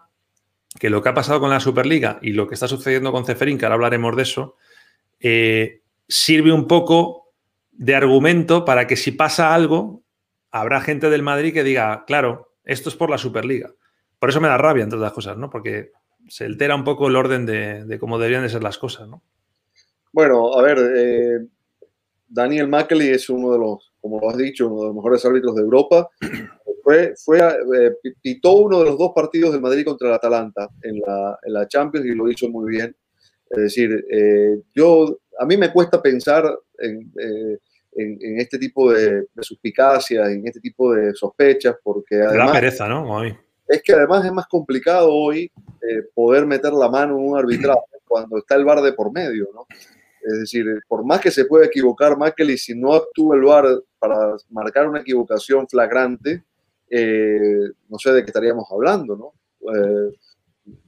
[0.80, 3.58] que lo que ha pasado con la Superliga y lo que está sucediendo con Ceferín,
[3.58, 4.56] que ahora hablaremos de eso,
[5.20, 7.34] eh, sirve un poco
[7.72, 10.04] de argumento para que si pasa algo,
[10.52, 13.74] habrá gente del Madrid que diga, claro, esto es por la Superliga.
[14.20, 15.50] Por eso me da rabia, entre otras cosas, ¿no?
[15.50, 15.91] Porque
[16.28, 19.22] se altera un poco el orden de, cómo deberían de ser las cosas, ¿no?
[20.12, 21.48] Bueno, a ver, eh,
[22.28, 25.56] Daniel Mackley es uno de los, como lo has dicho, uno de los mejores árbitros
[25.56, 26.08] de Europa.
[26.84, 31.02] Fue, fue eh, pitó uno de los dos partidos del Madrid contra el Atalanta en
[31.02, 32.96] la, Champions y lo hizo muy bien.
[33.50, 36.44] Es decir, eh, yo, a mí me cuesta pensar
[36.78, 37.12] en,
[38.38, 42.50] este tipo de, de, suspicacias, en este tipo de sospechas, porque además...
[42.50, 43.24] Da pereza, ¿no?
[43.24, 47.82] es que además es más complicado hoy eh, poder meter la mano en un arbitraje
[48.08, 49.65] cuando está el VAR de por medio, ¿no?
[50.26, 53.66] Es decir, por más que se pueda equivocar Mackley, si no actúa el VAR
[54.00, 56.44] para marcar una equivocación flagrante,
[56.90, 59.34] eh, no sé de qué estaríamos hablando, ¿no?
[59.74, 60.16] Eh,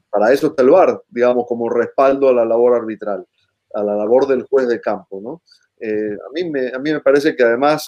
[0.10, 3.26] para eso está el VAR, digamos, como respaldo a la labor arbitral,
[3.74, 5.42] a la labor del juez de campo, ¿no?
[5.80, 7.86] a, mí me, a mí me parece que además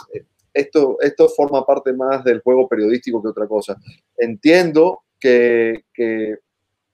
[0.53, 3.77] esto, esto forma parte más del juego periodístico que otra cosa.
[4.17, 6.37] Entiendo que, que,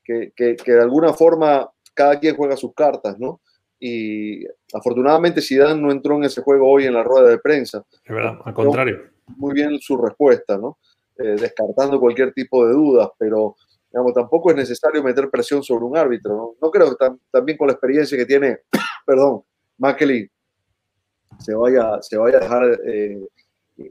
[0.04, 3.42] que, de alguna forma cada quien juega sus cartas, ¿no?
[3.88, 4.44] Y
[4.74, 7.86] afortunadamente Zidane no entró en ese juego hoy en la rueda de prensa.
[8.04, 9.00] Es verdad, al contrario.
[9.38, 10.80] Muy bien su respuesta, ¿no?
[11.20, 13.56] Eh, descartando cualquier tipo de dudas, pero
[13.92, 16.56] digamos, tampoco es necesario meter presión sobre un árbitro, ¿no?
[16.60, 18.62] No creo que también con la experiencia que tiene,
[19.06, 19.44] perdón,
[19.78, 20.32] Mackely
[21.38, 23.24] se vaya, se vaya a dejar eh,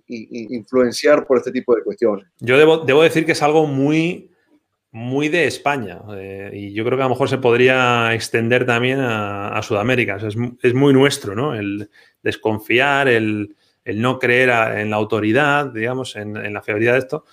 [0.09, 2.27] influenciar por este tipo de cuestiones.
[2.41, 4.34] Yo debo, debo decir que es algo muy,
[4.95, 9.01] muy de España eh, y yo creo que a lo mejor se podría extender también
[9.01, 10.19] a, Sudamérica.
[10.19, 11.53] es, es, muy nuestro, ¿no?
[11.53, 11.91] El
[12.23, 17.25] desconfiar, el, el no creer en la autoridad, digamos, en, en, la fiabilidad de esto.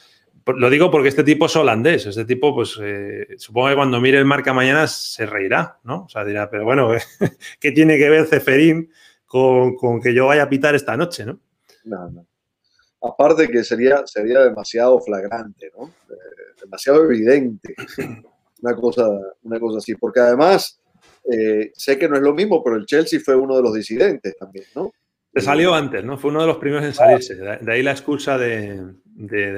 [0.47, 4.17] Lo digo porque este tipo es holandés, este tipo, pues eh, supongo que cuando mire
[4.17, 6.05] el marca mañana se reirá, ¿no?
[6.05, 6.89] O sea, dirá, pero bueno,
[7.59, 8.91] ¿qué tiene que ver Ceferín
[9.27, 11.39] con, con que yo vaya a pitar esta noche, ¿no?
[11.83, 12.25] No, no.
[13.03, 15.91] Aparte que sería, sería demasiado flagrante, ¿no?
[16.09, 17.75] Eh, demasiado evidente
[18.61, 19.07] una cosa,
[19.43, 19.95] una cosa así.
[19.95, 20.81] Porque además,
[21.31, 24.35] Eh, sé que no es lo mismo, pero el Chelsea fue uno de los disidentes
[24.37, 24.91] también, ¿no?
[25.33, 26.17] Se salió antes, ¿no?
[26.17, 27.35] Fue uno de los primeros en salirse.
[27.35, 28.95] De ahí la excusa de,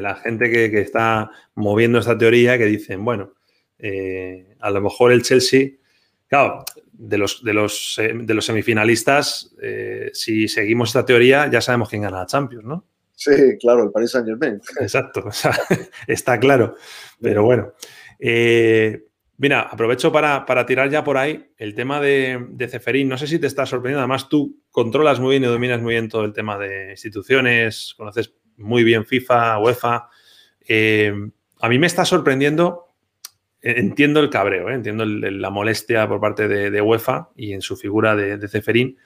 [0.01, 3.33] la gente que, está moviendo esta teoría, que dicen, bueno,
[3.79, 5.69] eh, a lo mejor el Chelsea,
[6.27, 9.55] claro, de los, de los, eh, de los semifinalistas,
[10.11, 12.85] si seguimos esta teoría, ya sabemos quién gana la Champions, ¿no?
[13.15, 14.59] Sí, claro, el Paris Saint Germain.
[14.79, 15.25] Exacto,
[16.07, 16.75] está claro.
[17.21, 17.73] Pero bueno,
[18.19, 19.05] eh,
[19.37, 23.07] mira, aprovecho para, tirar ya por ahí el tema de, de, Ceferín.
[23.07, 26.09] No sé si te está sorprendiendo, además tú controlas muy bien y dominas muy bien
[26.09, 30.09] todo el tema de instituciones, conoces muy bien FIFA, UEFA.
[30.67, 31.13] Eh,
[31.59, 32.95] a mí me está sorprendiendo,
[33.61, 38.15] eh, entiendo el cabreo, entiendo la molestia por parte de, UEFA y en su figura
[38.15, 38.97] de, de Ceferín,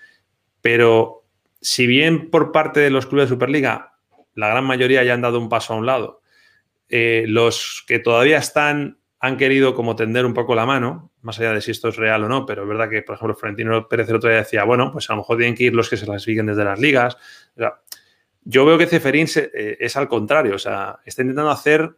[0.62, 1.26] pero
[1.62, 3.97] si bien por parte de los clubes de Superliga
[4.38, 6.22] la gran mayoría ya han dado un paso a un lado.
[6.90, 11.54] Eh, los que todavía están han querido como tender un poco la mano, más allá
[11.54, 14.08] de si esto es real o no, pero es verdad que, por ejemplo, Florentino Pérez
[14.10, 16.06] el otro día decía, bueno, pues a lo mejor tienen que ir los que se
[16.06, 17.18] las siguen desde las ligas.
[18.44, 21.96] yo veo que Ceferín eh, es al contrario, o sea, está intentando hacer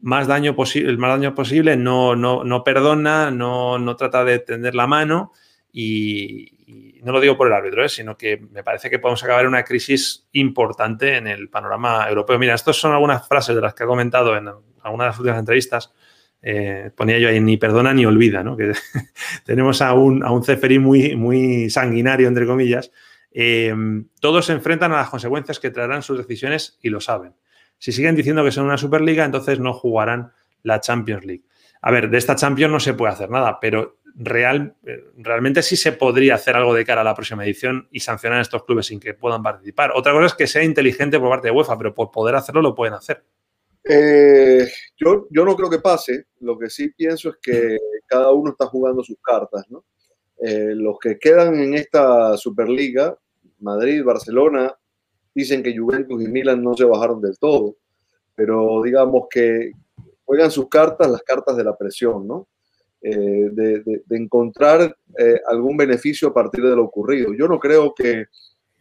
[0.00, 4.74] más daño el más daño posible, no, no, no perdona, no, no trata de tender
[4.74, 5.32] la mano
[5.72, 6.61] y,
[7.02, 7.88] no lo digo por el árbitro, ¿eh?
[7.88, 12.38] sino que me parece que podemos acabar en una crisis importante en el panorama europeo.
[12.38, 15.38] Mira, estas son algunas frases de las que ha comentado en algunas de las últimas
[15.38, 15.92] entrevistas.
[16.40, 18.56] Eh, ponía yo ahí ni perdona ni olvida, ¿no?
[18.56, 18.72] Que
[19.44, 20.42] tenemos a un, a un
[20.80, 22.92] muy, muy sanguinario, entre comillas.
[23.32, 23.74] Eh,
[24.20, 27.34] todos se enfrentan a las consecuencias que traerán sus decisiones y lo saben.
[27.78, 30.32] Si siguen diciendo que son una Superliga, entonces no jugarán
[30.62, 31.44] la Champions League.
[31.80, 35.76] A ver, de esta Champions no se puede hacer nada, pero real, eh, realmente sí
[35.76, 38.86] se podría hacer algo de cara a la próxima edición y sancionar a estos clubes
[38.86, 39.92] sin que puedan participar.
[39.94, 42.74] Otra cosa es que sea inteligente por parte de UEFA, pero por poder hacerlo lo
[42.74, 43.24] pueden hacer.
[43.84, 46.26] Eh, yo, yo no creo que pase.
[46.40, 49.66] Lo que sí pienso es que cada uno está jugando sus cartas.
[50.38, 53.16] Eh, los que quedan en esta Superliga,
[53.60, 54.74] Madrid, Barcelona,
[55.34, 57.76] dicen que Juventus y Milan no se bajaron del todo,
[58.34, 59.72] pero digamos que
[60.24, 62.48] juegan sus cartas, las cartas de la presión, ¿no?
[63.04, 67.34] Eh, de, encontrar eh, algún beneficio a partir de lo ocurrido.
[67.34, 68.26] Yo no creo que,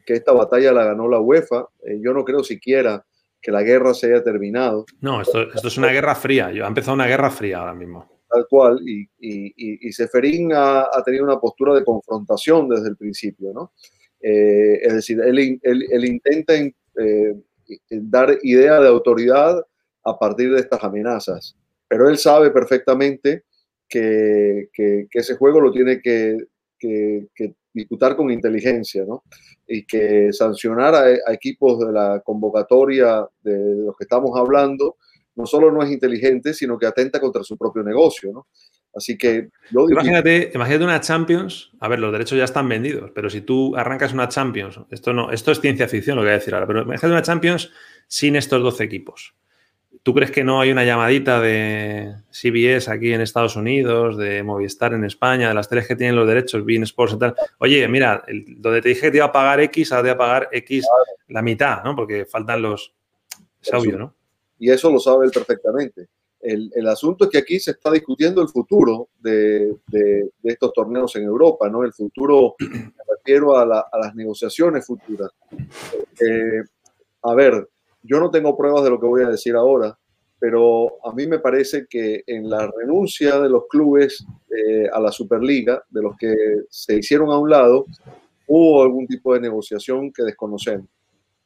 [0.06, 3.06] esta batalla la ganó la UEFA, eh, yo no creo siquiera
[3.42, 4.86] que la guerra se haya terminado.
[5.00, 8.20] No, esto, es una guerra fría, ha empezado una guerra fría ahora mismo.
[8.30, 13.72] Tal cual, y, y, Seferín ha, tenido una postura de confrontación desde el principio, ¿no?
[14.20, 16.56] es decir, él, él intenta
[17.90, 19.66] dar idea de autoridad
[20.04, 21.56] a partir de estas amenazas,
[21.88, 23.46] pero él sabe perfectamente
[23.92, 26.38] que, ese juego lo tiene que,
[27.74, 29.24] disputar con inteligencia, ¿no?
[29.68, 34.98] Y que sancionar a, equipos de la convocatoria de los que estamos hablando
[35.36, 38.48] no solo no es inteligente, sino que atenta contra su propio negocio, ¿no?
[38.94, 41.72] Así que imagínate, imagínate una Champions.
[41.80, 45.32] A ver, los derechos ya están vendidos, pero si tú arrancas una Champions, esto no,
[45.32, 47.72] esto es ciencia ficción lo que voy a decir ahora, pero imagínate una Champions
[48.08, 49.34] sin estos 12 equipos.
[50.04, 54.94] ¿Tú crees que no hay una llamadita de CBS aquí en Estados Unidos, de Movistar
[54.94, 57.36] en España, de las tres que tienen los derechos, Bean Sports y tal?
[57.60, 58.24] Oye, mira,
[58.58, 60.88] donde te dije que te iba a pagar X, ahora te iba a pagar X
[61.28, 61.96] la mitad, ¿no?
[61.96, 62.94] Porque faltan los...
[63.62, 64.16] Es obvio, ¿no?
[64.58, 66.08] Y eso lo sabe él perfectamente.
[66.42, 69.76] El, asunto es que aquí se está discutiendo el futuro de,
[70.42, 71.84] estos torneos en Europa, ¿no?
[71.84, 75.30] El futuro, me refiero a, las negociaciones futuras.
[76.20, 76.64] Eh,
[77.22, 77.70] a ver,
[78.04, 79.98] yo no tengo pruebas de lo que voy a decir ahora,
[80.42, 85.12] pero a mí me parece que en la renuncia de los clubes eh, a la
[85.12, 86.36] Superliga, de los que
[86.68, 87.86] se hicieron a un lado,
[88.48, 90.88] hubo algún tipo de negociación que desconocemos.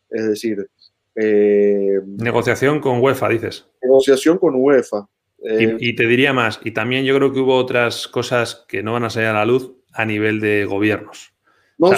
[0.09, 0.65] Es decir...
[1.13, 3.67] Eh, negociación con UEFA, dices.
[3.81, 5.09] Negociación con UEFA.
[5.43, 8.93] Eh, y, te diría más, y también yo creo que hubo otras cosas que no
[8.93, 11.33] van a salir a la luz a nivel de gobiernos.
[11.77, 11.91] No,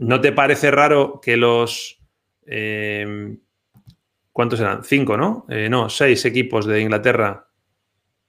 [0.00, 2.00] ¿No te parece raro que los...
[4.38, 4.84] ¿Cuántos eran?
[4.84, 5.46] Cinco, ¿no?
[5.48, 7.48] Eh, no, seis equipos de Inglaterra.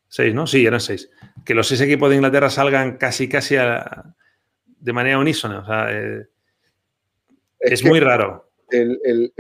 [0.08, 0.48] Seis, ¿no?
[0.48, 1.08] Sí, eran seis.
[1.46, 5.60] Que los seis equipos de Inglaterra salgan casi, casi de manera unísona.
[5.60, 6.26] O sea, eh,
[7.60, 8.50] es, muy raro.
[8.72, 9.32] El,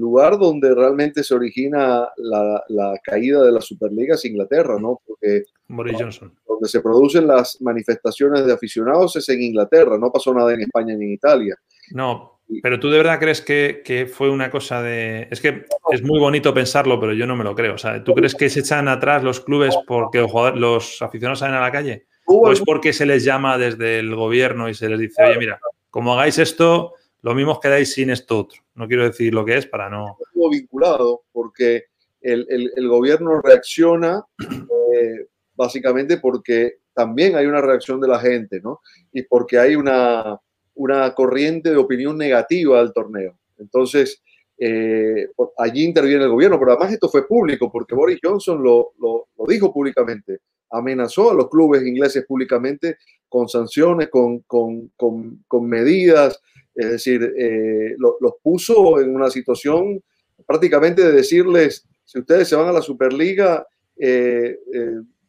[0.00, 5.00] lugar donde realmente se origina la, caída de la Superliga es Inglaterra, ¿no?
[5.06, 6.34] Porque Boris Johnson.
[6.44, 10.96] donde se producen las manifestaciones de aficionados es en Inglaterra, no pasó nada en España
[10.96, 11.56] ni en Italia.
[11.92, 15.28] No, pero tú de verdad crees que, fue una cosa de...
[15.30, 17.74] Es que es muy bonito pensarlo, pero yo no me lo creo.
[17.74, 21.60] O sea, ¿tú crees que se echan atrás los clubes porque los, aficionados salen a
[21.60, 22.06] la calle?
[22.26, 25.60] ¿O es porque se les llama desde el gobierno y se les dice, oye, mira,
[25.90, 28.62] como hagáis esto, lo mismo os quedáis sin esto otro?
[28.74, 30.16] No quiero decir lo que es para no...
[30.20, 31.84] Estuvo vinculado porque
[32.20, 38.80] el, gobierno reacciona eh, básicamente porque también hay una reacción de la gente, ¿no?
[39.12, 40.38] Y porque hay una,
[40.80, 43.38] una corriente de opinión negativa al torneo.
[43.58, 44.22] Entonces,
[44.56, 45.28] eh,
[45.58, 49.72] allí interviene el gobierno, pero además esto fue público, porque Boris Johnson lo, lo, dijo
[49.74, 50.38] públicamente,
[50.70, 52.96] amenazó a los clubes ingleses públicamente
[53.28, 56.40] con sanciones, con, con, con, con medidas,
[56.74, 60.02] es decir, eh, los puso en una situación
[60.46, 63.66] prácticamente de decirles, si ustedes se van a la Superliga,
[63.98, 64.56] eh,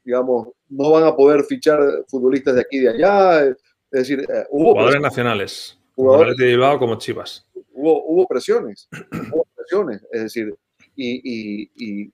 [0.05, 3.55] digamos, no van a poder fichar futbolistas de aquí y de allá.
[3.91, 7.45] Es decir, hubo jugadores nacionales, jugadores de Bilbao como Chivas
[7.81, 8.87] hubo, presiones,
[9.31, 10.55] hubo presiones, es decir,
[10.95, 12.11] y,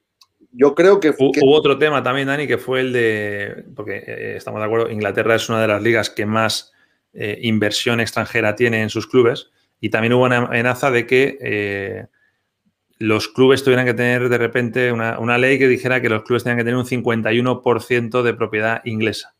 [0.51, 4.59] yo creo que, Hubo otro tema también, Dani, que fue el de, porque eh, estamos
[4.59, 6.71] de acuerdo, Inglaterra es una de las ligas que más
[7.13, 12.07] eh, inversión extranjera tiene en sus clubes y también hubo una amenaza de que eh,
[12.97, 16.43] los clubes tuvieran que tener de repente una, una, ley que dijera que los clubes
[16.43, 19.35] tenían que tener un 51% de propiedad inglesa.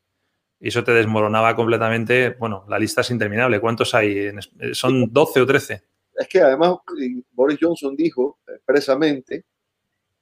[0.60, 2.36] Y eso te desmoronaba completamente.
[2.39, 3.60] Bueno, la lista es interminable.
[3.60, 4.32] ¿Cuántos hay?
[4.74, 5.84] ¿Son 12 o 13?
[6.18, 6.78] es que además
[7.32, 9.45] Boris Johnson dijo expresamente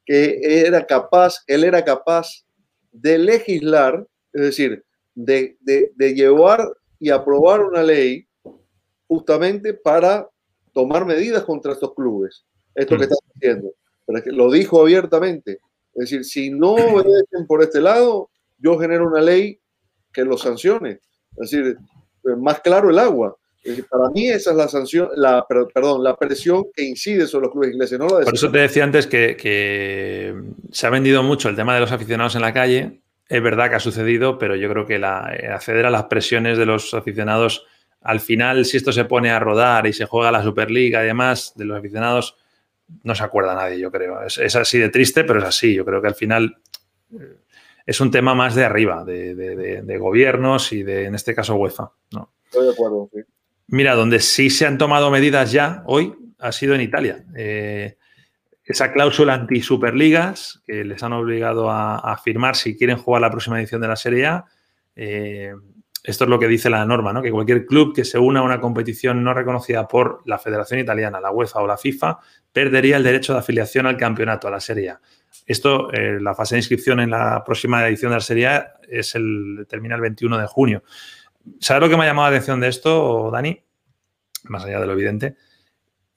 [0.05, 2.45] que era capaz, él era capaz
[2.91, 5.57] de legislar, es decir, de,
[5.97, 6.61] llevar
[6.99, 8.27] y aprobar una ley
[9.07, 10.29] justamente para
[10.73, 12.45] tomar medidas contra estos clubes.
[12.75, 13.09] Esto que mm.
[13.11, 13.73] está diciendo.
[14.05, 15.59] Pero es que lo dijo abiertamente.
[15.93, 18.29] Es decir, si no obedecen por este lado,
[18.59, 19.59] yo genero una ley
[20.15, 21.01] que los sancione.
[21.37, 21.77] Es decir,
[22.37, 23.35] más claro el agua.
[23.89, 27.71] Para mí esa es la sanción, la, perdón, la presión que incide sobre los clubes
[27.71, 27.97] ingleses.
[27.97, 28.07] ¿no?
[28.07, 30.35] Por eso te decía antes que,
[30.71, 33.01] se ha vendido mucho el tema de los aficionados en la calle.
[33.27, 36.59] Es verdad que ha sucedido, pero yo creo que la, eh, acceder a las presiones
[36.59, 37.65] de los aficionados,
[38.01, 41.53] al final, si esto se pone a rodar y se juega la Superliga y demás,
[41.55, 42.37] de los aficionados,
[43.03, 44.21] no se acuerda nadie, yo creo.
[44.23, 45.73] Es, así de triste, pero es así.
[45.73, 46.55] Yo creo que al final
[47.19, 47.37] eh,
[47.85, 51.91] es un tema más de arriba, de, gobiernos y de, en este caso, UEFA.
[52.11, 52.33] ¿no?
[52.45, 53.21] Estoy de acuerdo, sí.
[53.67, 57.25] Mira, donde sí se han tomado medidas ya hoy ha sido en Italia.
[57.35, 57.97] Eh,
[58.63, 63.81] esa cláusula anti-superligas que les han obligado a, firmar si quieren jugar la próxima edición
[63.81, 64.45] de la Serie A.
[64.95, 65.53] Eh,
[66.03, 67.21] esto es lo que dice la norma, ¿no?
[67.21, 71.19] que cualquier club que se una a una competición no reconocida por la Federación Italiana,
[71.19, 72.19] la UEFA o la FIFA,
[72.53, 75.01] perdería el derecho de afiliación al campeonato, a la Serie A.
[75.45, 79.65] Esto, eh, la fase de inscripción en la próxima edición de la Serie es el,
[79.69, 80.83] termina el 21 de junio.
[81.59, 83.61] ¿Sabes lo que me ha llamado la atención de esto, Dani?
[84.45, 85.35] Más allá de lo evidente.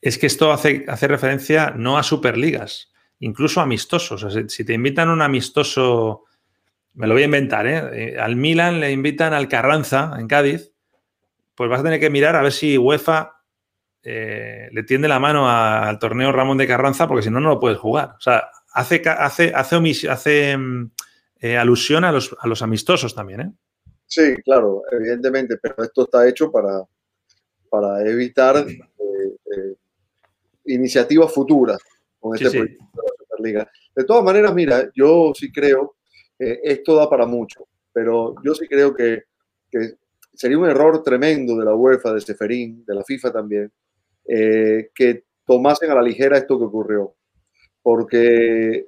[0.00, 4.26] Es que esto hace, hace referencia no a superligas, incluso amistosos.
[4.48, 6.24] si te invitan a un amistoso,
[6.94, 7.82] me lo voy a inventar, ¿eh?
[7.92, 8.18] ¿eh?
[8.18, 10.72] Al Milan le invitan al Carranza, en Cádiz,
[11.54, 13.42] pues vas a tener que mirar a ver si UEFA
[14.02, 17.60] eh, le tiende la mano al torneo Ramón de Carranza, porque si no, no lo
[17.60, 18.14] puedes jugar.
[18.16, 20.90] O sea, hace, hace, hace, hace mm,
[21.40, 23.52] eh, alusión a los, a los amistosos también, ¿eh?
[24.06, 26.82] Sí, claro, evidentemente, pero esto está hecho para,
[27.68, 29.74] para evitar eh, eh,
[30.64, 31.78] iniciativas futuras
[32.18, 33.70] con este proyecto de la Superliga.
[33.94, 35.96] De todas maneras, mira, yo sí creo
[36.38, 39.24] que esto da para mucho, pero yo sí creo que,
[40.32, 43.70] sería un error tremendo de la UEFA, de Seferín, de la FIFA también,
[44.26, 47.14] eh, que tomasen a la ligera esto que ocurrió.
[47.88, 48.84] Porque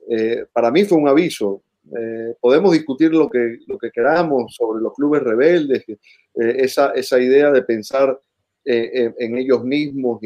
[0.52, 1.62] para mí fue un aviso,
[1.96, 5.96] eh, podemos discutir lo que, lo que queramos sobre los clubes rebeldes, eh,
[6.34, 8.20] esa, esa idea de pensar
[8.64, 10.20] eh, en, ellos mismos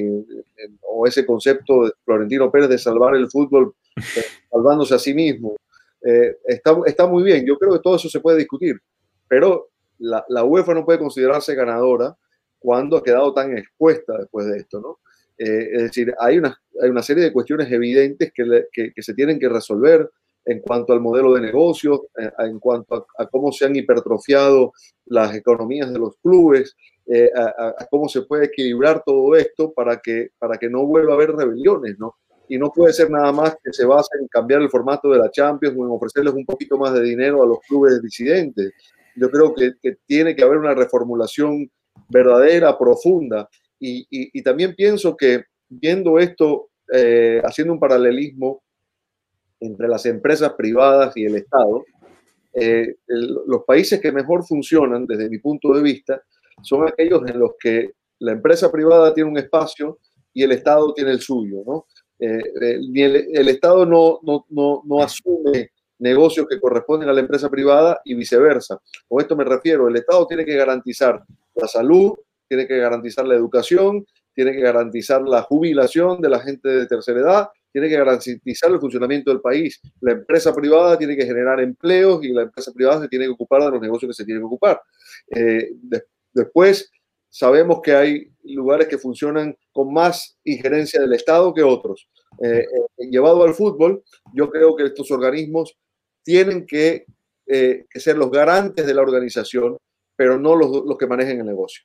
[0.83, 3.75] o ese concepto de Florentino Pérez de salvar el fútbol
[4.51, 5.57] salvándose a sí mismo.
[6.47, 8.77] está, está muy bien, yo creo que todo eso se puede discutir,
[9.27, 12.15] pero la, la, UEFA no puede considerarse ganadora
[12.59, 14.99] cuando ha quedado tan expuesta después de esto, ¿no?
[15.37, 19.39] Es decir, hay una, hay una serie de cuestiones evidentes que, que, que se tienen
[19.39, 20.09] que resolver
[20.45, 24.73] en cuanto al modelo de negocio, eh, en cuanto a, cómo se han hipertrofiado
[25.07, 26.77] las economías de los clubes,
[27.07, 31.17] eh, a, cómo se puede equilibrar todo esto para que, para que no vuelva a
[31.17, 32.17] haber rebeliones, ¿no?
[32.47, 35.31] Y no puede ser nada más que se base en cambiar el formato de la
[35.31, 38.73] Champions o en ofrecerles un poquito más de dinero a los clubes disidentes.
[39.17, 39.73] Yo creo que,
[40.07, 41.71] tiene que haber una reformulación
[42.11, 43.49] verdadera, profunda.
[43.79, 48.63] Y, también pienso que viendo esto, eh, haciendo un paralelismo,
[49.61, 51.85] entre las empresas privadas y el Estado,
[52.55, 56.23] eh, los países que mejor funcionan, desde mi punto de vista,
[56.63, 59.99] son aquellos en los que la empresa privada tiene un espacio
[60.33, 61.63] y el Estado tiene el suyo.
[61.67, 61.87] ¿no?
[62.19, 64.21] Eh, el, Estado no,
[65.03, 68.81] asume negocios que corresponden a la empresa privada y viceversa.
[69.09, 71.23] Con esto me refiero, el Estado tiene que garantizar
[71.55, 72.13] la salud,
[72.49, 77.21] tiene que garantizar la educación, tiene que garantizar la jubilación de la gente de tercera
[77.21, 79.81] edad, tiene que garantizar el funcionamiento del país.
[80.01, 83.65] La empresa privada tiene que generar empleos y la empresa privada se tiene que ocupar
[83.65, 84.81] de los negocios que se tienen que ocupar.
[85.35, 85.73] Eh,
[86.33, 86.89] después,
[87.29, 92.09] sabemos que hay lugares que funcionan con más injerencia del Estado que otros.
[92.41, 95.77] Eh, eh, llevado al fútbol, yo creo que estos organismos
[96.23, 97.07] tienen que,
[97.45, 99.77] ser los garantes de la organización,
[100.15, 101.85] pero no los, que manejen el negocio.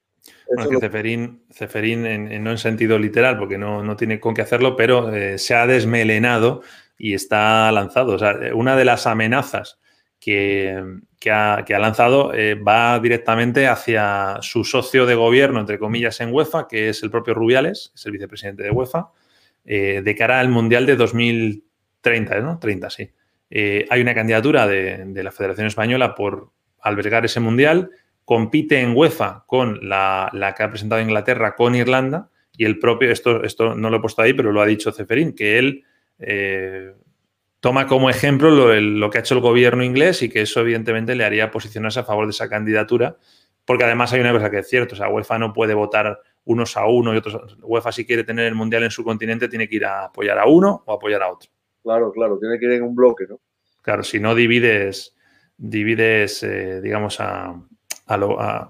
[0.53, 4.75] Bueno, que Ceferín, en, no en sentido literal, porque no, no tiene con qué hacerlo,
[4.75, 6.61] pero se ha desmelenado
[6.97, 8.13] y está lanzado.
[8.13, 9.79] O sea, una de las amenazas
[10.19, 16.67] que, ha, lanzado eh, va directamente hacia su socio de gobierno, entre comillas, en UEFA,
[16.67, 19.09] que es el propio Rubiales, que es el vicepresidente de UEFA,
[19.65, 22.59] eh, de cara al Mundial de 2030, ¿no?
[22.59, 23.09] 30, sí.
[23.49, 26.51] Eh, hay una candidatura de, la Federación Española por
[26.81, 27.89] albergar ese Mundial,
[28.29, 33.43] compite en UEFA con la, que ha presentado Inglaterra con Irlanda, y el propio, esto,
[33.43, 35.83] esto no lo he puesto ahí, pero lo ha dicho Ceferín, que él
[37.59, 41.23] toma como ejemplo lo, que ha hecho el gobierno inglés y que eso evidentemente le
[41.23, 43.17] haría posicionarse a favor de esa candidatura,
[43.65, 46.77] porque además hay una cosa que es cierto, o sea, UEFA no puede votar unos
[46.77, 47.57] a uno y otros.
[47.63, 50.45] UEFA si quiere tener el mundial en su continente tiene que ir a apoyar a
[50.45, 51.49] uno o apoyar a otro.
[51.81, 53.39] Claro, claro, tiene que ir en un bloque, ¿no?
[53.81, 55.15] Claro, si no divides,
[55.57, 57.59] divides, eh, digamos, a,
[58.09, 58.69] a,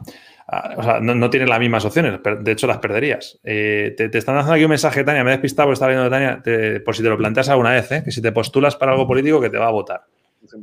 [0.78, 3.40] o sea, no, tienes las mismas opciones, de hecho las perderías.
[3.44, 6.42] Eh, te, están dando aquí un mensaje, Tania, me he despistado porque estaba viendo Tania,
[6.84, 8.02] por si te lo planteas alguna vez, ¿eh?
[8.04, 10.02] que si te postulas para algo político que te va a votar.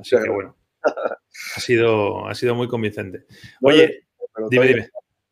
[0.01, 3.27] Así que bueno, ha sido, ha sido muy convincente.
[3.63, 4.07] Oye,
[4.51, 4.91] dime, dime.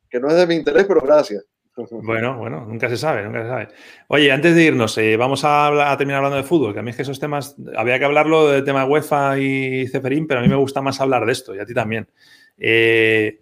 [0.08, 1.44] Que no es de mi interés, pero gracias.
[1.90, 3.68] Bueno, bueno, nunca se sabe, nunca se sabe.
[4.06, 6.96] Oye, antes de irnos, eh, vamos a, terminar hablando de fútbol, que a mí es
[6.96, 10.54] que esos temas, había que hablarlo del tema UEFA y Ceferín, pero a mí me
[10.54, 12.08] gusta más hablar de esto y a ti también.
[12.58, 13.40] Eh,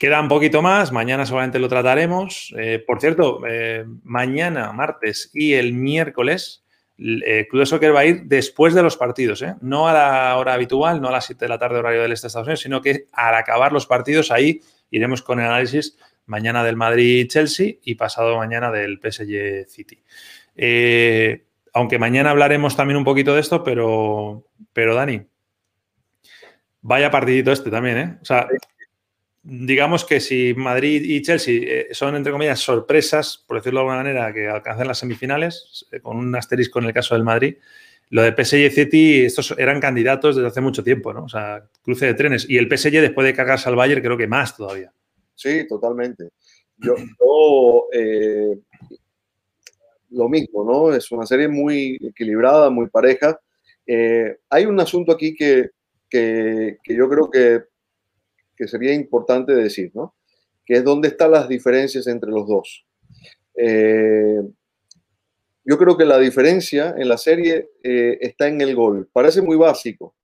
[0.00, 2.54] Queda un poquito más, mañana seguramente lo trataremos.
[2.56, 6.64] Eh, por cierto, eh, mañana, martes y el miércoles,
[6.96, 10.54] el Club de Soccer va a ir después de los partidos, no a la hora
[10.54, 12.80] habitual, no a las 7 de la tarde horario del este de Estados Unidos, sino
[12.80, 18.38] que al acabar los partidos ahí iremos con el análisis mañana del Madrid-Chelsea y pasado
[18.38, 20.02] mañana del PSG City.
[21.74, 25.26] aunque mañana hablaremos también un poquito de esto, pero, pero Dani,
[26.82, 28.18] vaya partidito este también, ¿eh?
[28.20, 28.48] O sea,
[29.42, 34.02] digamos que si Madrid y Chelsea eh, son, entre comillas, sorpresas, por decirlo de alguna
[34.02, 37.56] manera, que alcancen las semifinales, eh, con un asterisco en el caso del Madrid,
[38.10, 41.24] lo de PSG y City, estos eran candidatos desde hace mucho tiempo, ¿no?
[41.24, 42.48] O sea, cruce de trenes.
[42.48, 44.92] Y el PSG, después de cagarse al Bayern, creo que más todavía.
[45.34, 46.30] Sí, totalmente.
[46.76, 46.94] Yo,
[47.92, 48.58] eh,
[50.10, 50.92] lo mismo, ¿no?
[50.92, 53.38] Es una serie muy equilibrada, muy pareja.
[53.86, 55.70] hay un asunto aquí que,
[56.10, 57.70] que yo creo que
[58.60, 60.14] que sería importante decir, ¿no?
[60.66, 62.86] Que es dónde están las diferencias entre los dos.
[63.56, 64.42] Eh,
[65.64, 69.08] yo creo que la diferencia en la serie eh, está en el gol.
[69.10, 70.14] Parece muy básico,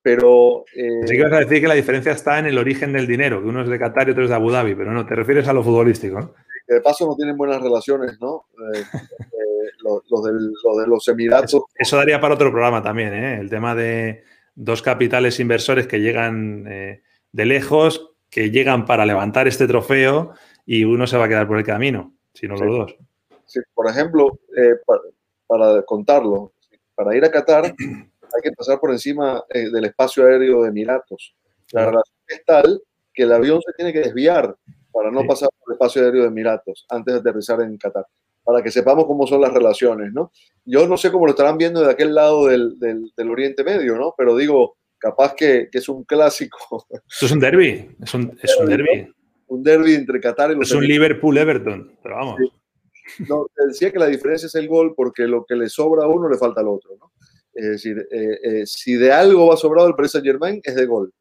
[0.00, 0.64] pero...
[0.72, 3.42] Eh, sí que vas a decir que la diferencia está en el origen del dinero,
[3.42, 5.48] que uno es de Qatar y otro es de Abu Dhabi, pero no, te refieres
[5.48, 6.34] a lo futbolístico, ¿no?
[6.68, 8.46] Que de paso no tienen buenas relaciones, ¿no?
[9.82, 11.64] los, de los Emiratos.
[11.74, 13.40] Eso, daría para otro programa también, ¿eh?
[13.40, 14.22] El tema de
[14.54, 20.32] dos capitales inversores que llegan de lejos que llegan para levantar este trofeo
[20.66, 22.96] y uno se va a quedar por el camino, sino los dos.
[23.46, 24.74] Sí, por ejemplo, eh,
[25.46, 26.52] para, contarlo,
[26.96, 31.36] para ir a Qatar hay que pasar por encima eh, del espacio aéreo de Emiratos.
[31.70, 32.82] La relación es tal
[33.12, 34.56] que el avión se tiene que desviar
[34.92, 38.06] para no pasar por el espacio aéreo de Emiratos antes de aterrizar en Qatar,
[38.44, 40.30] para que sepamos cómo son las relaciones, ¿no?
[40.64, 43.96] Yo no sé cómo lo estarán viendo de aquel lado del, del, del Oriente Medio,
[43.96, 44.14] ¿no?
[44.16, 46.86] Pero digo, capaz que, es un clásico.
[47.10, 49.12] Esto es un derby, es un, es un derby.
[49.46, 52.40] Un derby entre Qatar y los Es un Liverpool-Everton, pero vamos.
[53.28, 56.28] No, decía que la diferencia es el gol porque lo que le sobra a uno
[56.28, 57.12] le falta al otro, ¿no?
[57.52, 60.86] Es decir, eh, eh, si de algo va sobrado el Paris Saint Germain es de
[60.86, 61.12] gol.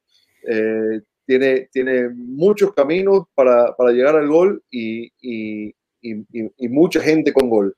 [0.47, 7.33] Eh, tiene, tiene muchos caminos para, para llegar al gol y, y, y, mucha gente
[7.33, 7.75] con gol.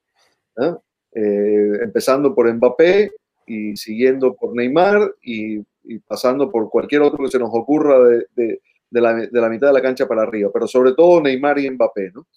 [1.14, 3.12] empezando por Mbappé
[3.48, 8.28] y siguiendo por Neymar y y pasando por cualquier otro que se nos ocurra de,
[8.36, 11.70] de, la, de, la, mitad de la cancha para arriba, pero sobre todo Neymar y
[11.70, 12.12] Mbappé.
[12.14, 12.28] ¿no?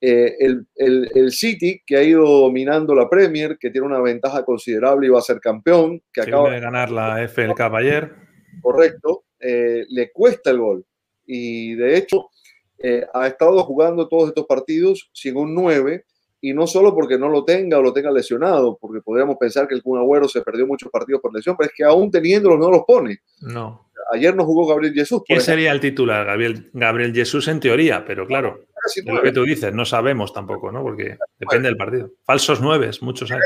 [0.00, 4.44] Eh, el, el, el, City, que ha ido dominando la Premier, que tiene una ventaja
[4.44, 8.12] considerable y va a ser campeón, que acaba de ganar la FL Cup ayer.
[8.60, 10.84] Correcto, eh, le cuesta el gol.
[11.26, 12.30] Y de hecho,
[12.78, 16.04] eh, ha estado jugando todos estos partidos sin un 9
[16.40, 19.74] y no solo porque no lo tenga o lo tenga lesionado, porque podríamos pensar que
[19.74, 22.70] el Kun Agüero se perdió muchos partidos por lesión, pero es que aún teniéndolos no
[22.70, 23.20] los pone.
[23.40, 23.88] No.
[24.12, 25.22] Ayer no jugó Gabriel Jesús.
[25.24, 26.26] ¿Quién sería el titular?
[26.26, 28.66] Gabriel, Gabriel Jesús en teoría, pero claro.
[28.84, 30.82] Es lo que tú dices, no sabemos tampoco, ¿no?
[30.82, 32.10] Porque depende del partido.
[32.24, 33.38] Falsos nueve, muchos hay.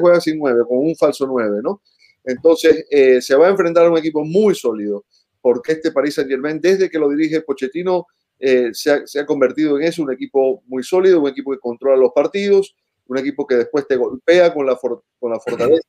[0.00, 1.82] juega sin nueve, con un falso nueve, ¿no?
[2.24, 5.04] Entonces, eh, se va a enfrentar a un equipo muy sólido,
[5.42, 8.06] porque este Paris Saint Germain, desde que lo dirige Pochettino,
[8.38, 12.12] eh, se, ha, convertido en eso, un equipo muy sólido, un equipo que controla los
[12.14, 12.74] partidos,
[13.06, 15.88] un equipo que después te golpea con la, con la fortaleza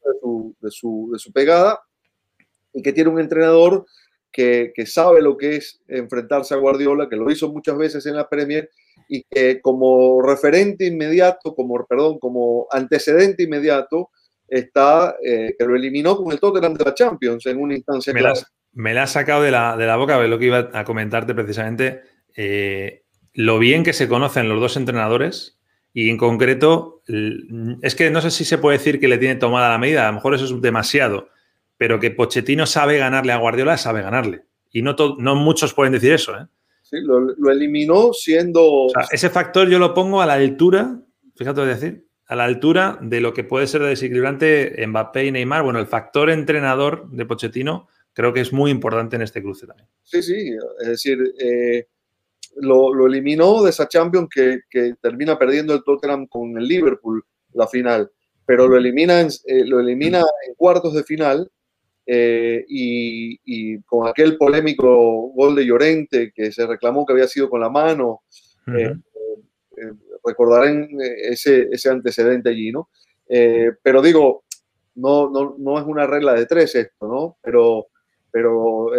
[0.61, 1.81] de su, de su pegada
[2.73, 3.85] y que tiene un entrenador
[4.31, 8.29] que, sabe lo que es enfrentarse a Guardiola, que lo hizo muchas veces en la
[8.29, 8.69] Premier
[9.09, 14.11] y que como referente inmediato, como, perdón, como antecedente inmediato,
[14.47, 18.21] está, eh, que lo eliminó con el Tottenham de la Champions en una instancia me,
[18.21, 18.33] la,
[18.73, 22.01] me la ha sacado de la, de la boca, lo que iba a comentarte precisamente,
[22.37, 25.59] eh, lo bien que se conocen los dos entrenadores
[25.93, 27.01] y en concreto,
[27.81, 30.11] es que no sé si se puede decir que le tiene tomada la medida, a
[30.11, 31.29] lo mejor eso es demasiado,
[31.75, 34.43] pero que Pochettino sabe ganarle a Guardiola, sabe ganarle.
[34.71, 36.37] Y no, no muchos pueden decir eso.
[36.37, 36.45] ¿eh?
[36.83, 38.87] Sí, lo, eliminó siendo...
[39.11, 41.01] ese factor yo lo pongo a la altura,
[41.35, 45.63] fíjate decir, a la altura de lo que puede ser desequilibrante Mbappé y Neymar.
[45.63, 49.87] Bueno, el factor entrenador de Pochettino creo que es muy importante en este cruce también.
[50.03, 51.87] Sí, sí, es decir, eh,
[52.59, 54.61] lo, eliminó de esa Champions que,
[55.01, 58.11] termina perdiendo el Tottenham con el Liverpool la final,
[58.45, 61.49] pero lo elimina eh, lo elimina en cuartos de final
[62.05, 67.61] eh, y, con aquel polémico gol de Llorente que se reclamó que había sido con
[67.61, 68.21] la mano,
[68.67, 68.93] eh,
[70.23, 72.89] recordarán ese, ese, antecedente allí, ¿no?
[73.83, 74.43] pero digo,
[74.95, 77.37] no, no, no, es una regla de tres esto, ¿no?
[77.41, 77.87] Pero,
[78.31, 78.89] pero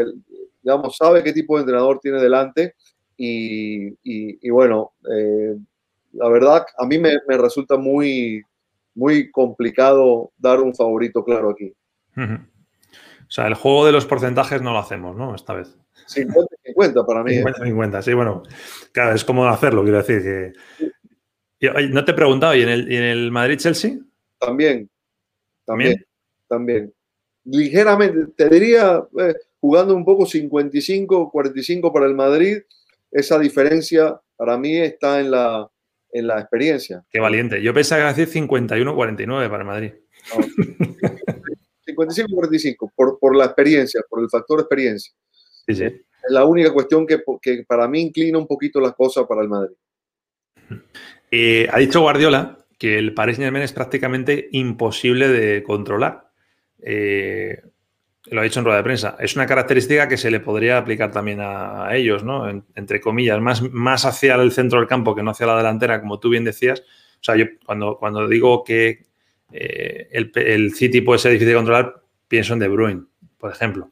[0.63, 2.75] digamos, sabe qué tipo de entrenador tiene delante
[3.19, 4.93] y, y, bueno,
[6.13, 8.43] la verdad, a mí me, me, resulta muy,
[8.95, 11.75] muy complicado dar un favorito claro aquí.
[12.17, 15.35] O sea, el juego de los porcentajes no lo hacemos, ¿no?
[15.35, 15.77] Esta vez.
[16.09, 17.33] 50-50 para mí.
[17.33, 18.03] 50-50, ¿eh?
[18.03, 18.43] sí, bueno.
[18.93, 20.55] Claro, es como hacerlo, quiero decir
[21.61, 21.89] que.
[21.91, 23.99] no te he preguntado, ¿y en el, en el Madrid-Chelsea?
[24.39, 24.89] También.
[25.67, 26.05] También.
[26.49, 26.95] También.
[27.45, 32.59] Ligeramente, te diría, eh, jugando un poco 55-45 para el Madrid,
[33.11, 35.69] esa diferencia para mí está en la,
[36.13, 37.05] en la experiencia.
[37.11, 37.63] Qué valiente.
[37.63, 39.93] Yo pensaba que decir 51-49 para el Madrid.
[41.87, 45.13] 55-45, por, por la experiencia, por el factor experiencia.
[45.67, 45.93] Es
[46.31, 49.77] la única cuestión que, que, para mí inclina un poquito las cosas para el Madrid.
[51.31, 56.31] Eh, ha dicho Guardiola que el Paris Saint-Germain es prácticamente imposible de controlar.
[56.81, 57.61] Eh,
[58.31, 59.17] lo ha dicho en rueda de prensa.
[59.19, 62.49] Es una característica que se le podría aplicar también a, ellos, ¿no?
[62.75, 66.19] entre comillas, más, más hacia el centro del campo que no hacia la delantera, como
[66.19, 66.81] tú bien decías.
[66.81, 69.07] O sea, yo cuando, cuando digo que
[69.53, 73.05] eh, el, City puede ser difícil de controlar, pienso en De Bruyne,
[73.39, 73.91] por ejemplo.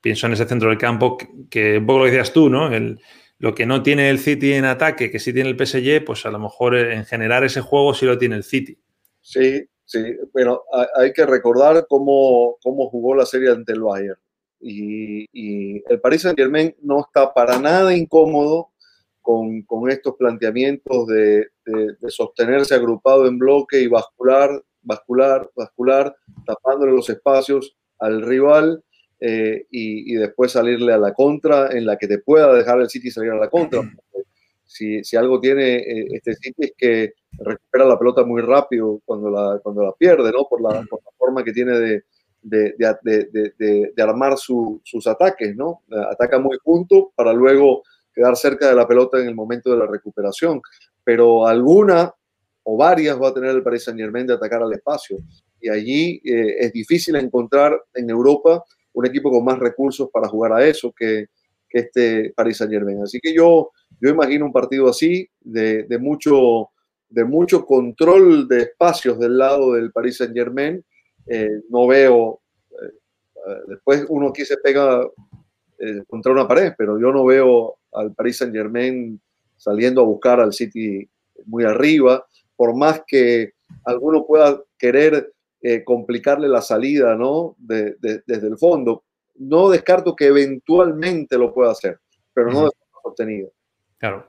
[0.00, 1.16] Pienso en ese centro del campo
[1.48, 2.70] que, un poco lo decías tú, ¿no?
[3.38, 6.30] lo que no tiene el City en ataque, que sí tiene el PSG, pues a
[6.30, 8.78] lo mejor en generar ese juego sí lo tiene el City.
[9.20, 10.64] Sí, sí, pero
[10.96, 14.18] hay que recordar cómo, cómo jugó la serie ante el Bayern.
[14.60, 18.70] Y, y, el Paris Saint Germain no está para nada incómodo
[19.20, 26.16] con, con estos planteamientos de, de, sostenerse agrupado en bloque y bascular, bascular, bascular,
[26.46, 28.82] tapándole los espacios al rival
[29.20, 32.90] eh, y, y, después salirle a la contra en la que te pueda dejar el
[32.90, 33.80] City salir a la contra.
[34.64, 39.30] Si, si algo tiene eh, este City es que recupera la pelota muy rápido cuando
[39.30, 40.46] la, cuando la pierde, ¿no?
[40.48, 42.02] Por la, por la forma que tiene de,
[42.42, 45.82] de, de, de armar su, sus ataques, ¿no?
[46.10, 47.82] Ataca muy junto para luego
[48.14, 50.62] quedar cerca de la pelota en el momento de la recuperación,
[51.02, 52.14] pero alguna
[52.62, 55.18] o varias va a tener el Paris Saint Germain de atacar al espacio.
[55.60, 60.52] Y allí eh, es difícil encontrar en Europa un equipo con más recursos para jugar
[60.52, 61.26] a eso que,
[61.68, 63.02] que este Paris Saint Germain.
[63.02, 66.70] Así que yo, yo imagino un partido así, de, de, mucho,
[67.08, 70.84] de mucho control de espacios del lado del Paris Saint Germain.
[71.26, 72.40] Eh, no veo,
[72.70, 75.06] eh, después uno aquí se pega
[76.06, 79.20] contra una pared, pero yo no veo al Paris Saint Germain
[79.56, 81.06] saliendo a buscar al City
[81.46, 82.24] muy arriba,
[82.56, 83.52] por más que
[83.84, 85.32] alguno pueda querer
[85.62, 87.56] eh, complicarle la salida ¿no?
[87.58, 89.04] desde el fondo.
[89.36, 91.98] No descarto que eventualmente lo pueda hacer,
[92.32, 93.48] pero no de forma sostenida.
[94.04, 94.28] Claro.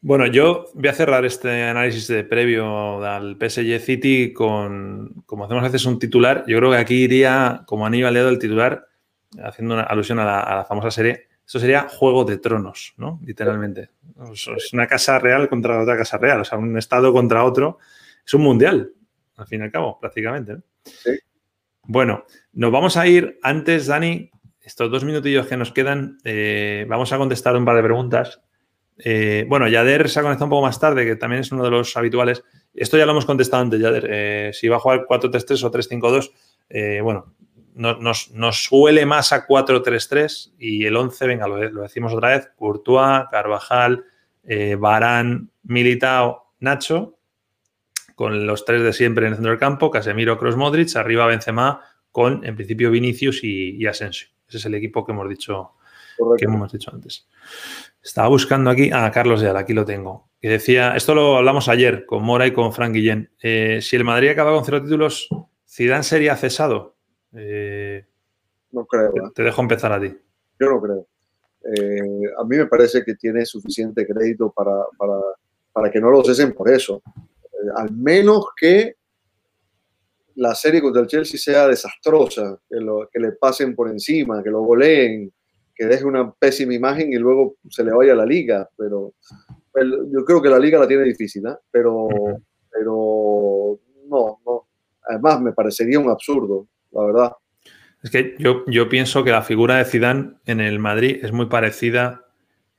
[0.00, 5.62] Bueno, yo voy a cerrar este análisis de previo al PSG City con, como hacemos
[5.62, 6.42] a veces, un titular.
[6.48, 8.88] Yo creo que aquí iría como anillo al dedo el titular,
[9.40, 13.20] haciendo una alusión a la, a la famosa serie eso sería Juego de Tronos, ¿no?
[13.24, 13.90] Literalmente.
[14.32, 17.78] Es una casa real contra otra casa real, o sea, un estado contra otro.
[18.26, 18.92] Es un mundial,
[19.36, 20.56] al fin y al cabo, prácticamente.
[20.82, 21.12] Sí.
[21.84, 24.30] Bueno, nos vamos a ir antes, Dani,
[24.60, 28.42] estos dos minutillos que nos quedan, eh, vamos a contestar un par de preguntas.
[28.98, 31.70] Eh, bueno, Yader se ha conectado un poco más tarde, que también es uno de
[31.70, 32.44] los habituales.
[32.74, 34.06] Esto ya lo hemos contestado antes, Yader.
[34.10, 36.30] Eh, si va a jugar 4-3-3 o 3-5-2,
[36.70, 37.34] eh, bueno,
[37.74, 43.24] nos, nos, huele más a 4-3-3 y el 11, venga, lo, decimos otra vez, Courtois,
[43.30, 44.04] Carvajal,
[44.78, 47.18] Barán, Militao, Nacho,
[48.18, 51.82] con los tres de siempre en el centro del campo, Casemiro, Cross, Modric, arriba Benzema,
[52.10, 54.26] con en principio Vinicius y, Asensio.
[54.48, 55.74] Ese es el equipo que hemos dicho,
[56.36, 57.28] que hemos dicho antes.
[58.02, 60.28] Estaba buscando aquí, ah, Carlos Leal, aquí lo tengo.
[60.40, 63.30] Que decía, esto lo hablamos ayer con Mora y con Frank Guillén.
[63.42, 65.28] Eh, si el Madrid acaba con cero títulos,
[65.68, 66.96] ¿Zidane sería cesado?
[67.34, 68.06] Eh,
[68.70, 69.12] no creo.
[69.34, 70.16] Te, dejo empezar a ti.
[70.60, 71.06] Yo no creo.
[71.64, 74.84] Eh, a mí me parece que tiene suficiente crédito para,
[75.72, 77.02] para, que no lo cesen por eso.
[77.76, 78.96] al menos que
[80.36, 84.50] la serie contra el Chelsea sea desastrosa, que, lo, que le pasen por encima, que
[84.50, 85.32] lo goleen,
[85.78, 88.68] que deje una pésima imagen y luego se le vaya a la liga.
[88.76, 89.14] Pero
[90.12, 91.54] yo creo que la liga la tiene difícil, ¿eh?
[91.70, 92.08] pero,
[92.68, 94.66] pero no, no.
[95.08, 97.32] Además, me parecería un absurdo, la verdad.
[98.02, 101.46] Es que yo, yo pienso que la figura de Zidane en el Madrid es muy
[101.46, 102.26] parecida,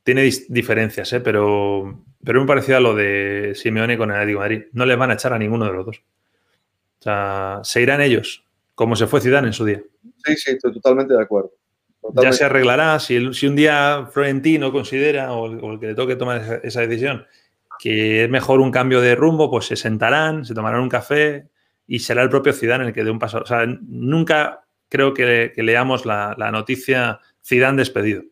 [0.03, 1.21] tiene diferencias, ¿eh?
[1.21, 4.67] pero, pero es muy parecida a lo de Simeone con el Atlético de Madrid.
[4.73, 6.03] No les van a echar a ninguno de los dos.
[6.99, 8.43] O sea, se irán ellos,
[8.75, 9.81] como se fue Zidane en su día.
[10.25, 11.53] Sí, sí, estoy totalmente de acuerdo.
[12.21, 12.99] Ya se arreglará.
[12.99, 17.25] Si, un día Florentino considera, o el, que le toque tomar esa, decisión,
[17.77, 21.49] que es mejor un cambio de rumbo, pues se sentarán, se tomarán un café
[21.87, 23.39] y será el propio Zidane el que dé un paso.
[23.39, 28.23] O sea, nunca creo que, leamos la, noticia Zidane despedido,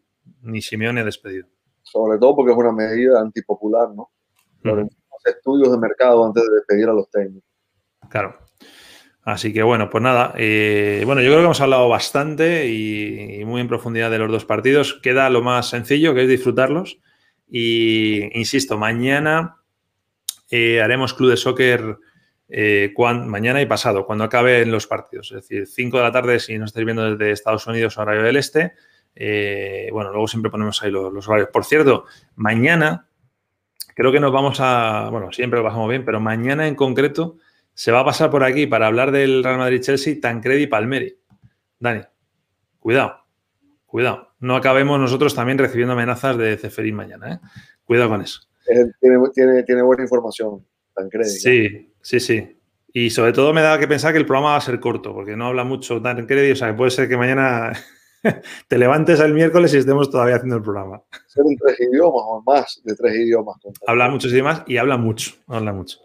[0.42, 1.48] ni Simeone despedido.
[1.84, 4.12] Sobre todo porque es una medida antipopular, ¿no?
[4.64, 4.90] Los
[5.26, 7.50] estudios de mercado antes de despedir a los técnicos.
[8.10, 8.47] Claro.
[9.28, 13.60] Así que bueno, pues nada, eh, bueno, yo creo que hemos hablado bastante y, muy
[13.60, 15.02] en profundidad de los dos partidos.
[15.04, 17.02] Queda lo más sencillo, que es disfrutarlos.
[17.46, 19.58] Y insisto, mañana
[20.50, 21.98] eh, haremos club de soccer
[22.48, 22.94] eh,
[23.26, 25.34] mañana y pasado, cuando acaben los partidos.
[25.34, 28.24] Es decir, 5 de la tarde si nos estáis viendo desde Estados Unidos o horario
[28.24, 28.76] del Este.
[29.92, 31.50] bueno, luego siempre ponemos ahí los, los, horarios.
[31.52, 32.06] Por cierto,
[32.38, 33.10] mañana
[33.94, 37.40] creo que nos vamos a, bueno, siempre lo pasamos bien, pero mañana en concreto
[37.78, 41.16] se va a pasar por aquí para hablar del Real Madrid-Chelsea, Tancredi y Palmeri.
[41.80, 42.02] Dani,
[42.80, 43.18] cuidado,
[43.86, 44.30] cuidado.
[44.40, 47.34] No acabemos nosotros también recibiendo amenazas de Ceferín mañana.
[47.36, 47.40] ¿eh?
[47.86, 48.42] Cuidado con eso.
[49.00, 50.66] Tiene, buena información,
[50.96, 51.30] Tancredi.
[51.30, 52.60] Sí, sí, sí.
[52.94, 55.38] Y sobre todo me da que pensar que el programa va a ser corto, porque
[55.38, 56.54] no habla mucho Tancredi.
[56.54, 57.74] O sea, que puede ser que mañana
[58.68, 61.04] te levantes el miércoles y estemos todavía haciendo el programa.
[61.28, 63.58] Ser en tres idiomas o más de tres idiomas.
[63.86, 66.00] Habla muchos idiomas y habla mucho, habla mucho.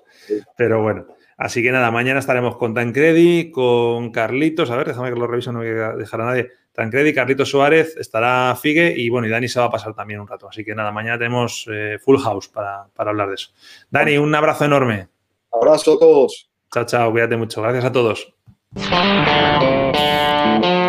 [0.59, 1.07] Pero bueno.
[1.37, 5.53] Así que nada, mañana estaremos con Tancredi, con Carlitos, a ver, déjame que lo revise,
[5.53, 6.51] no voy a dejar a nadie.
[6.73, 10.27] Tancredi, Carlitos Suárez, estará Figue y bueno, y Dani se va a pasar también un
[10.27, 10.49] rato.
[10.49, 13.51] Así que nada, mañana tenemos eh, full house para, para hablar de eso.
[13.91, 15.09] Dani, un abrazo enorme.
[15.53, 16.51] Abrazo a todos.
[16.73, 17.61] Chao, chao, cuídate mucho.
[17.61, 18.33] Gracias a todos.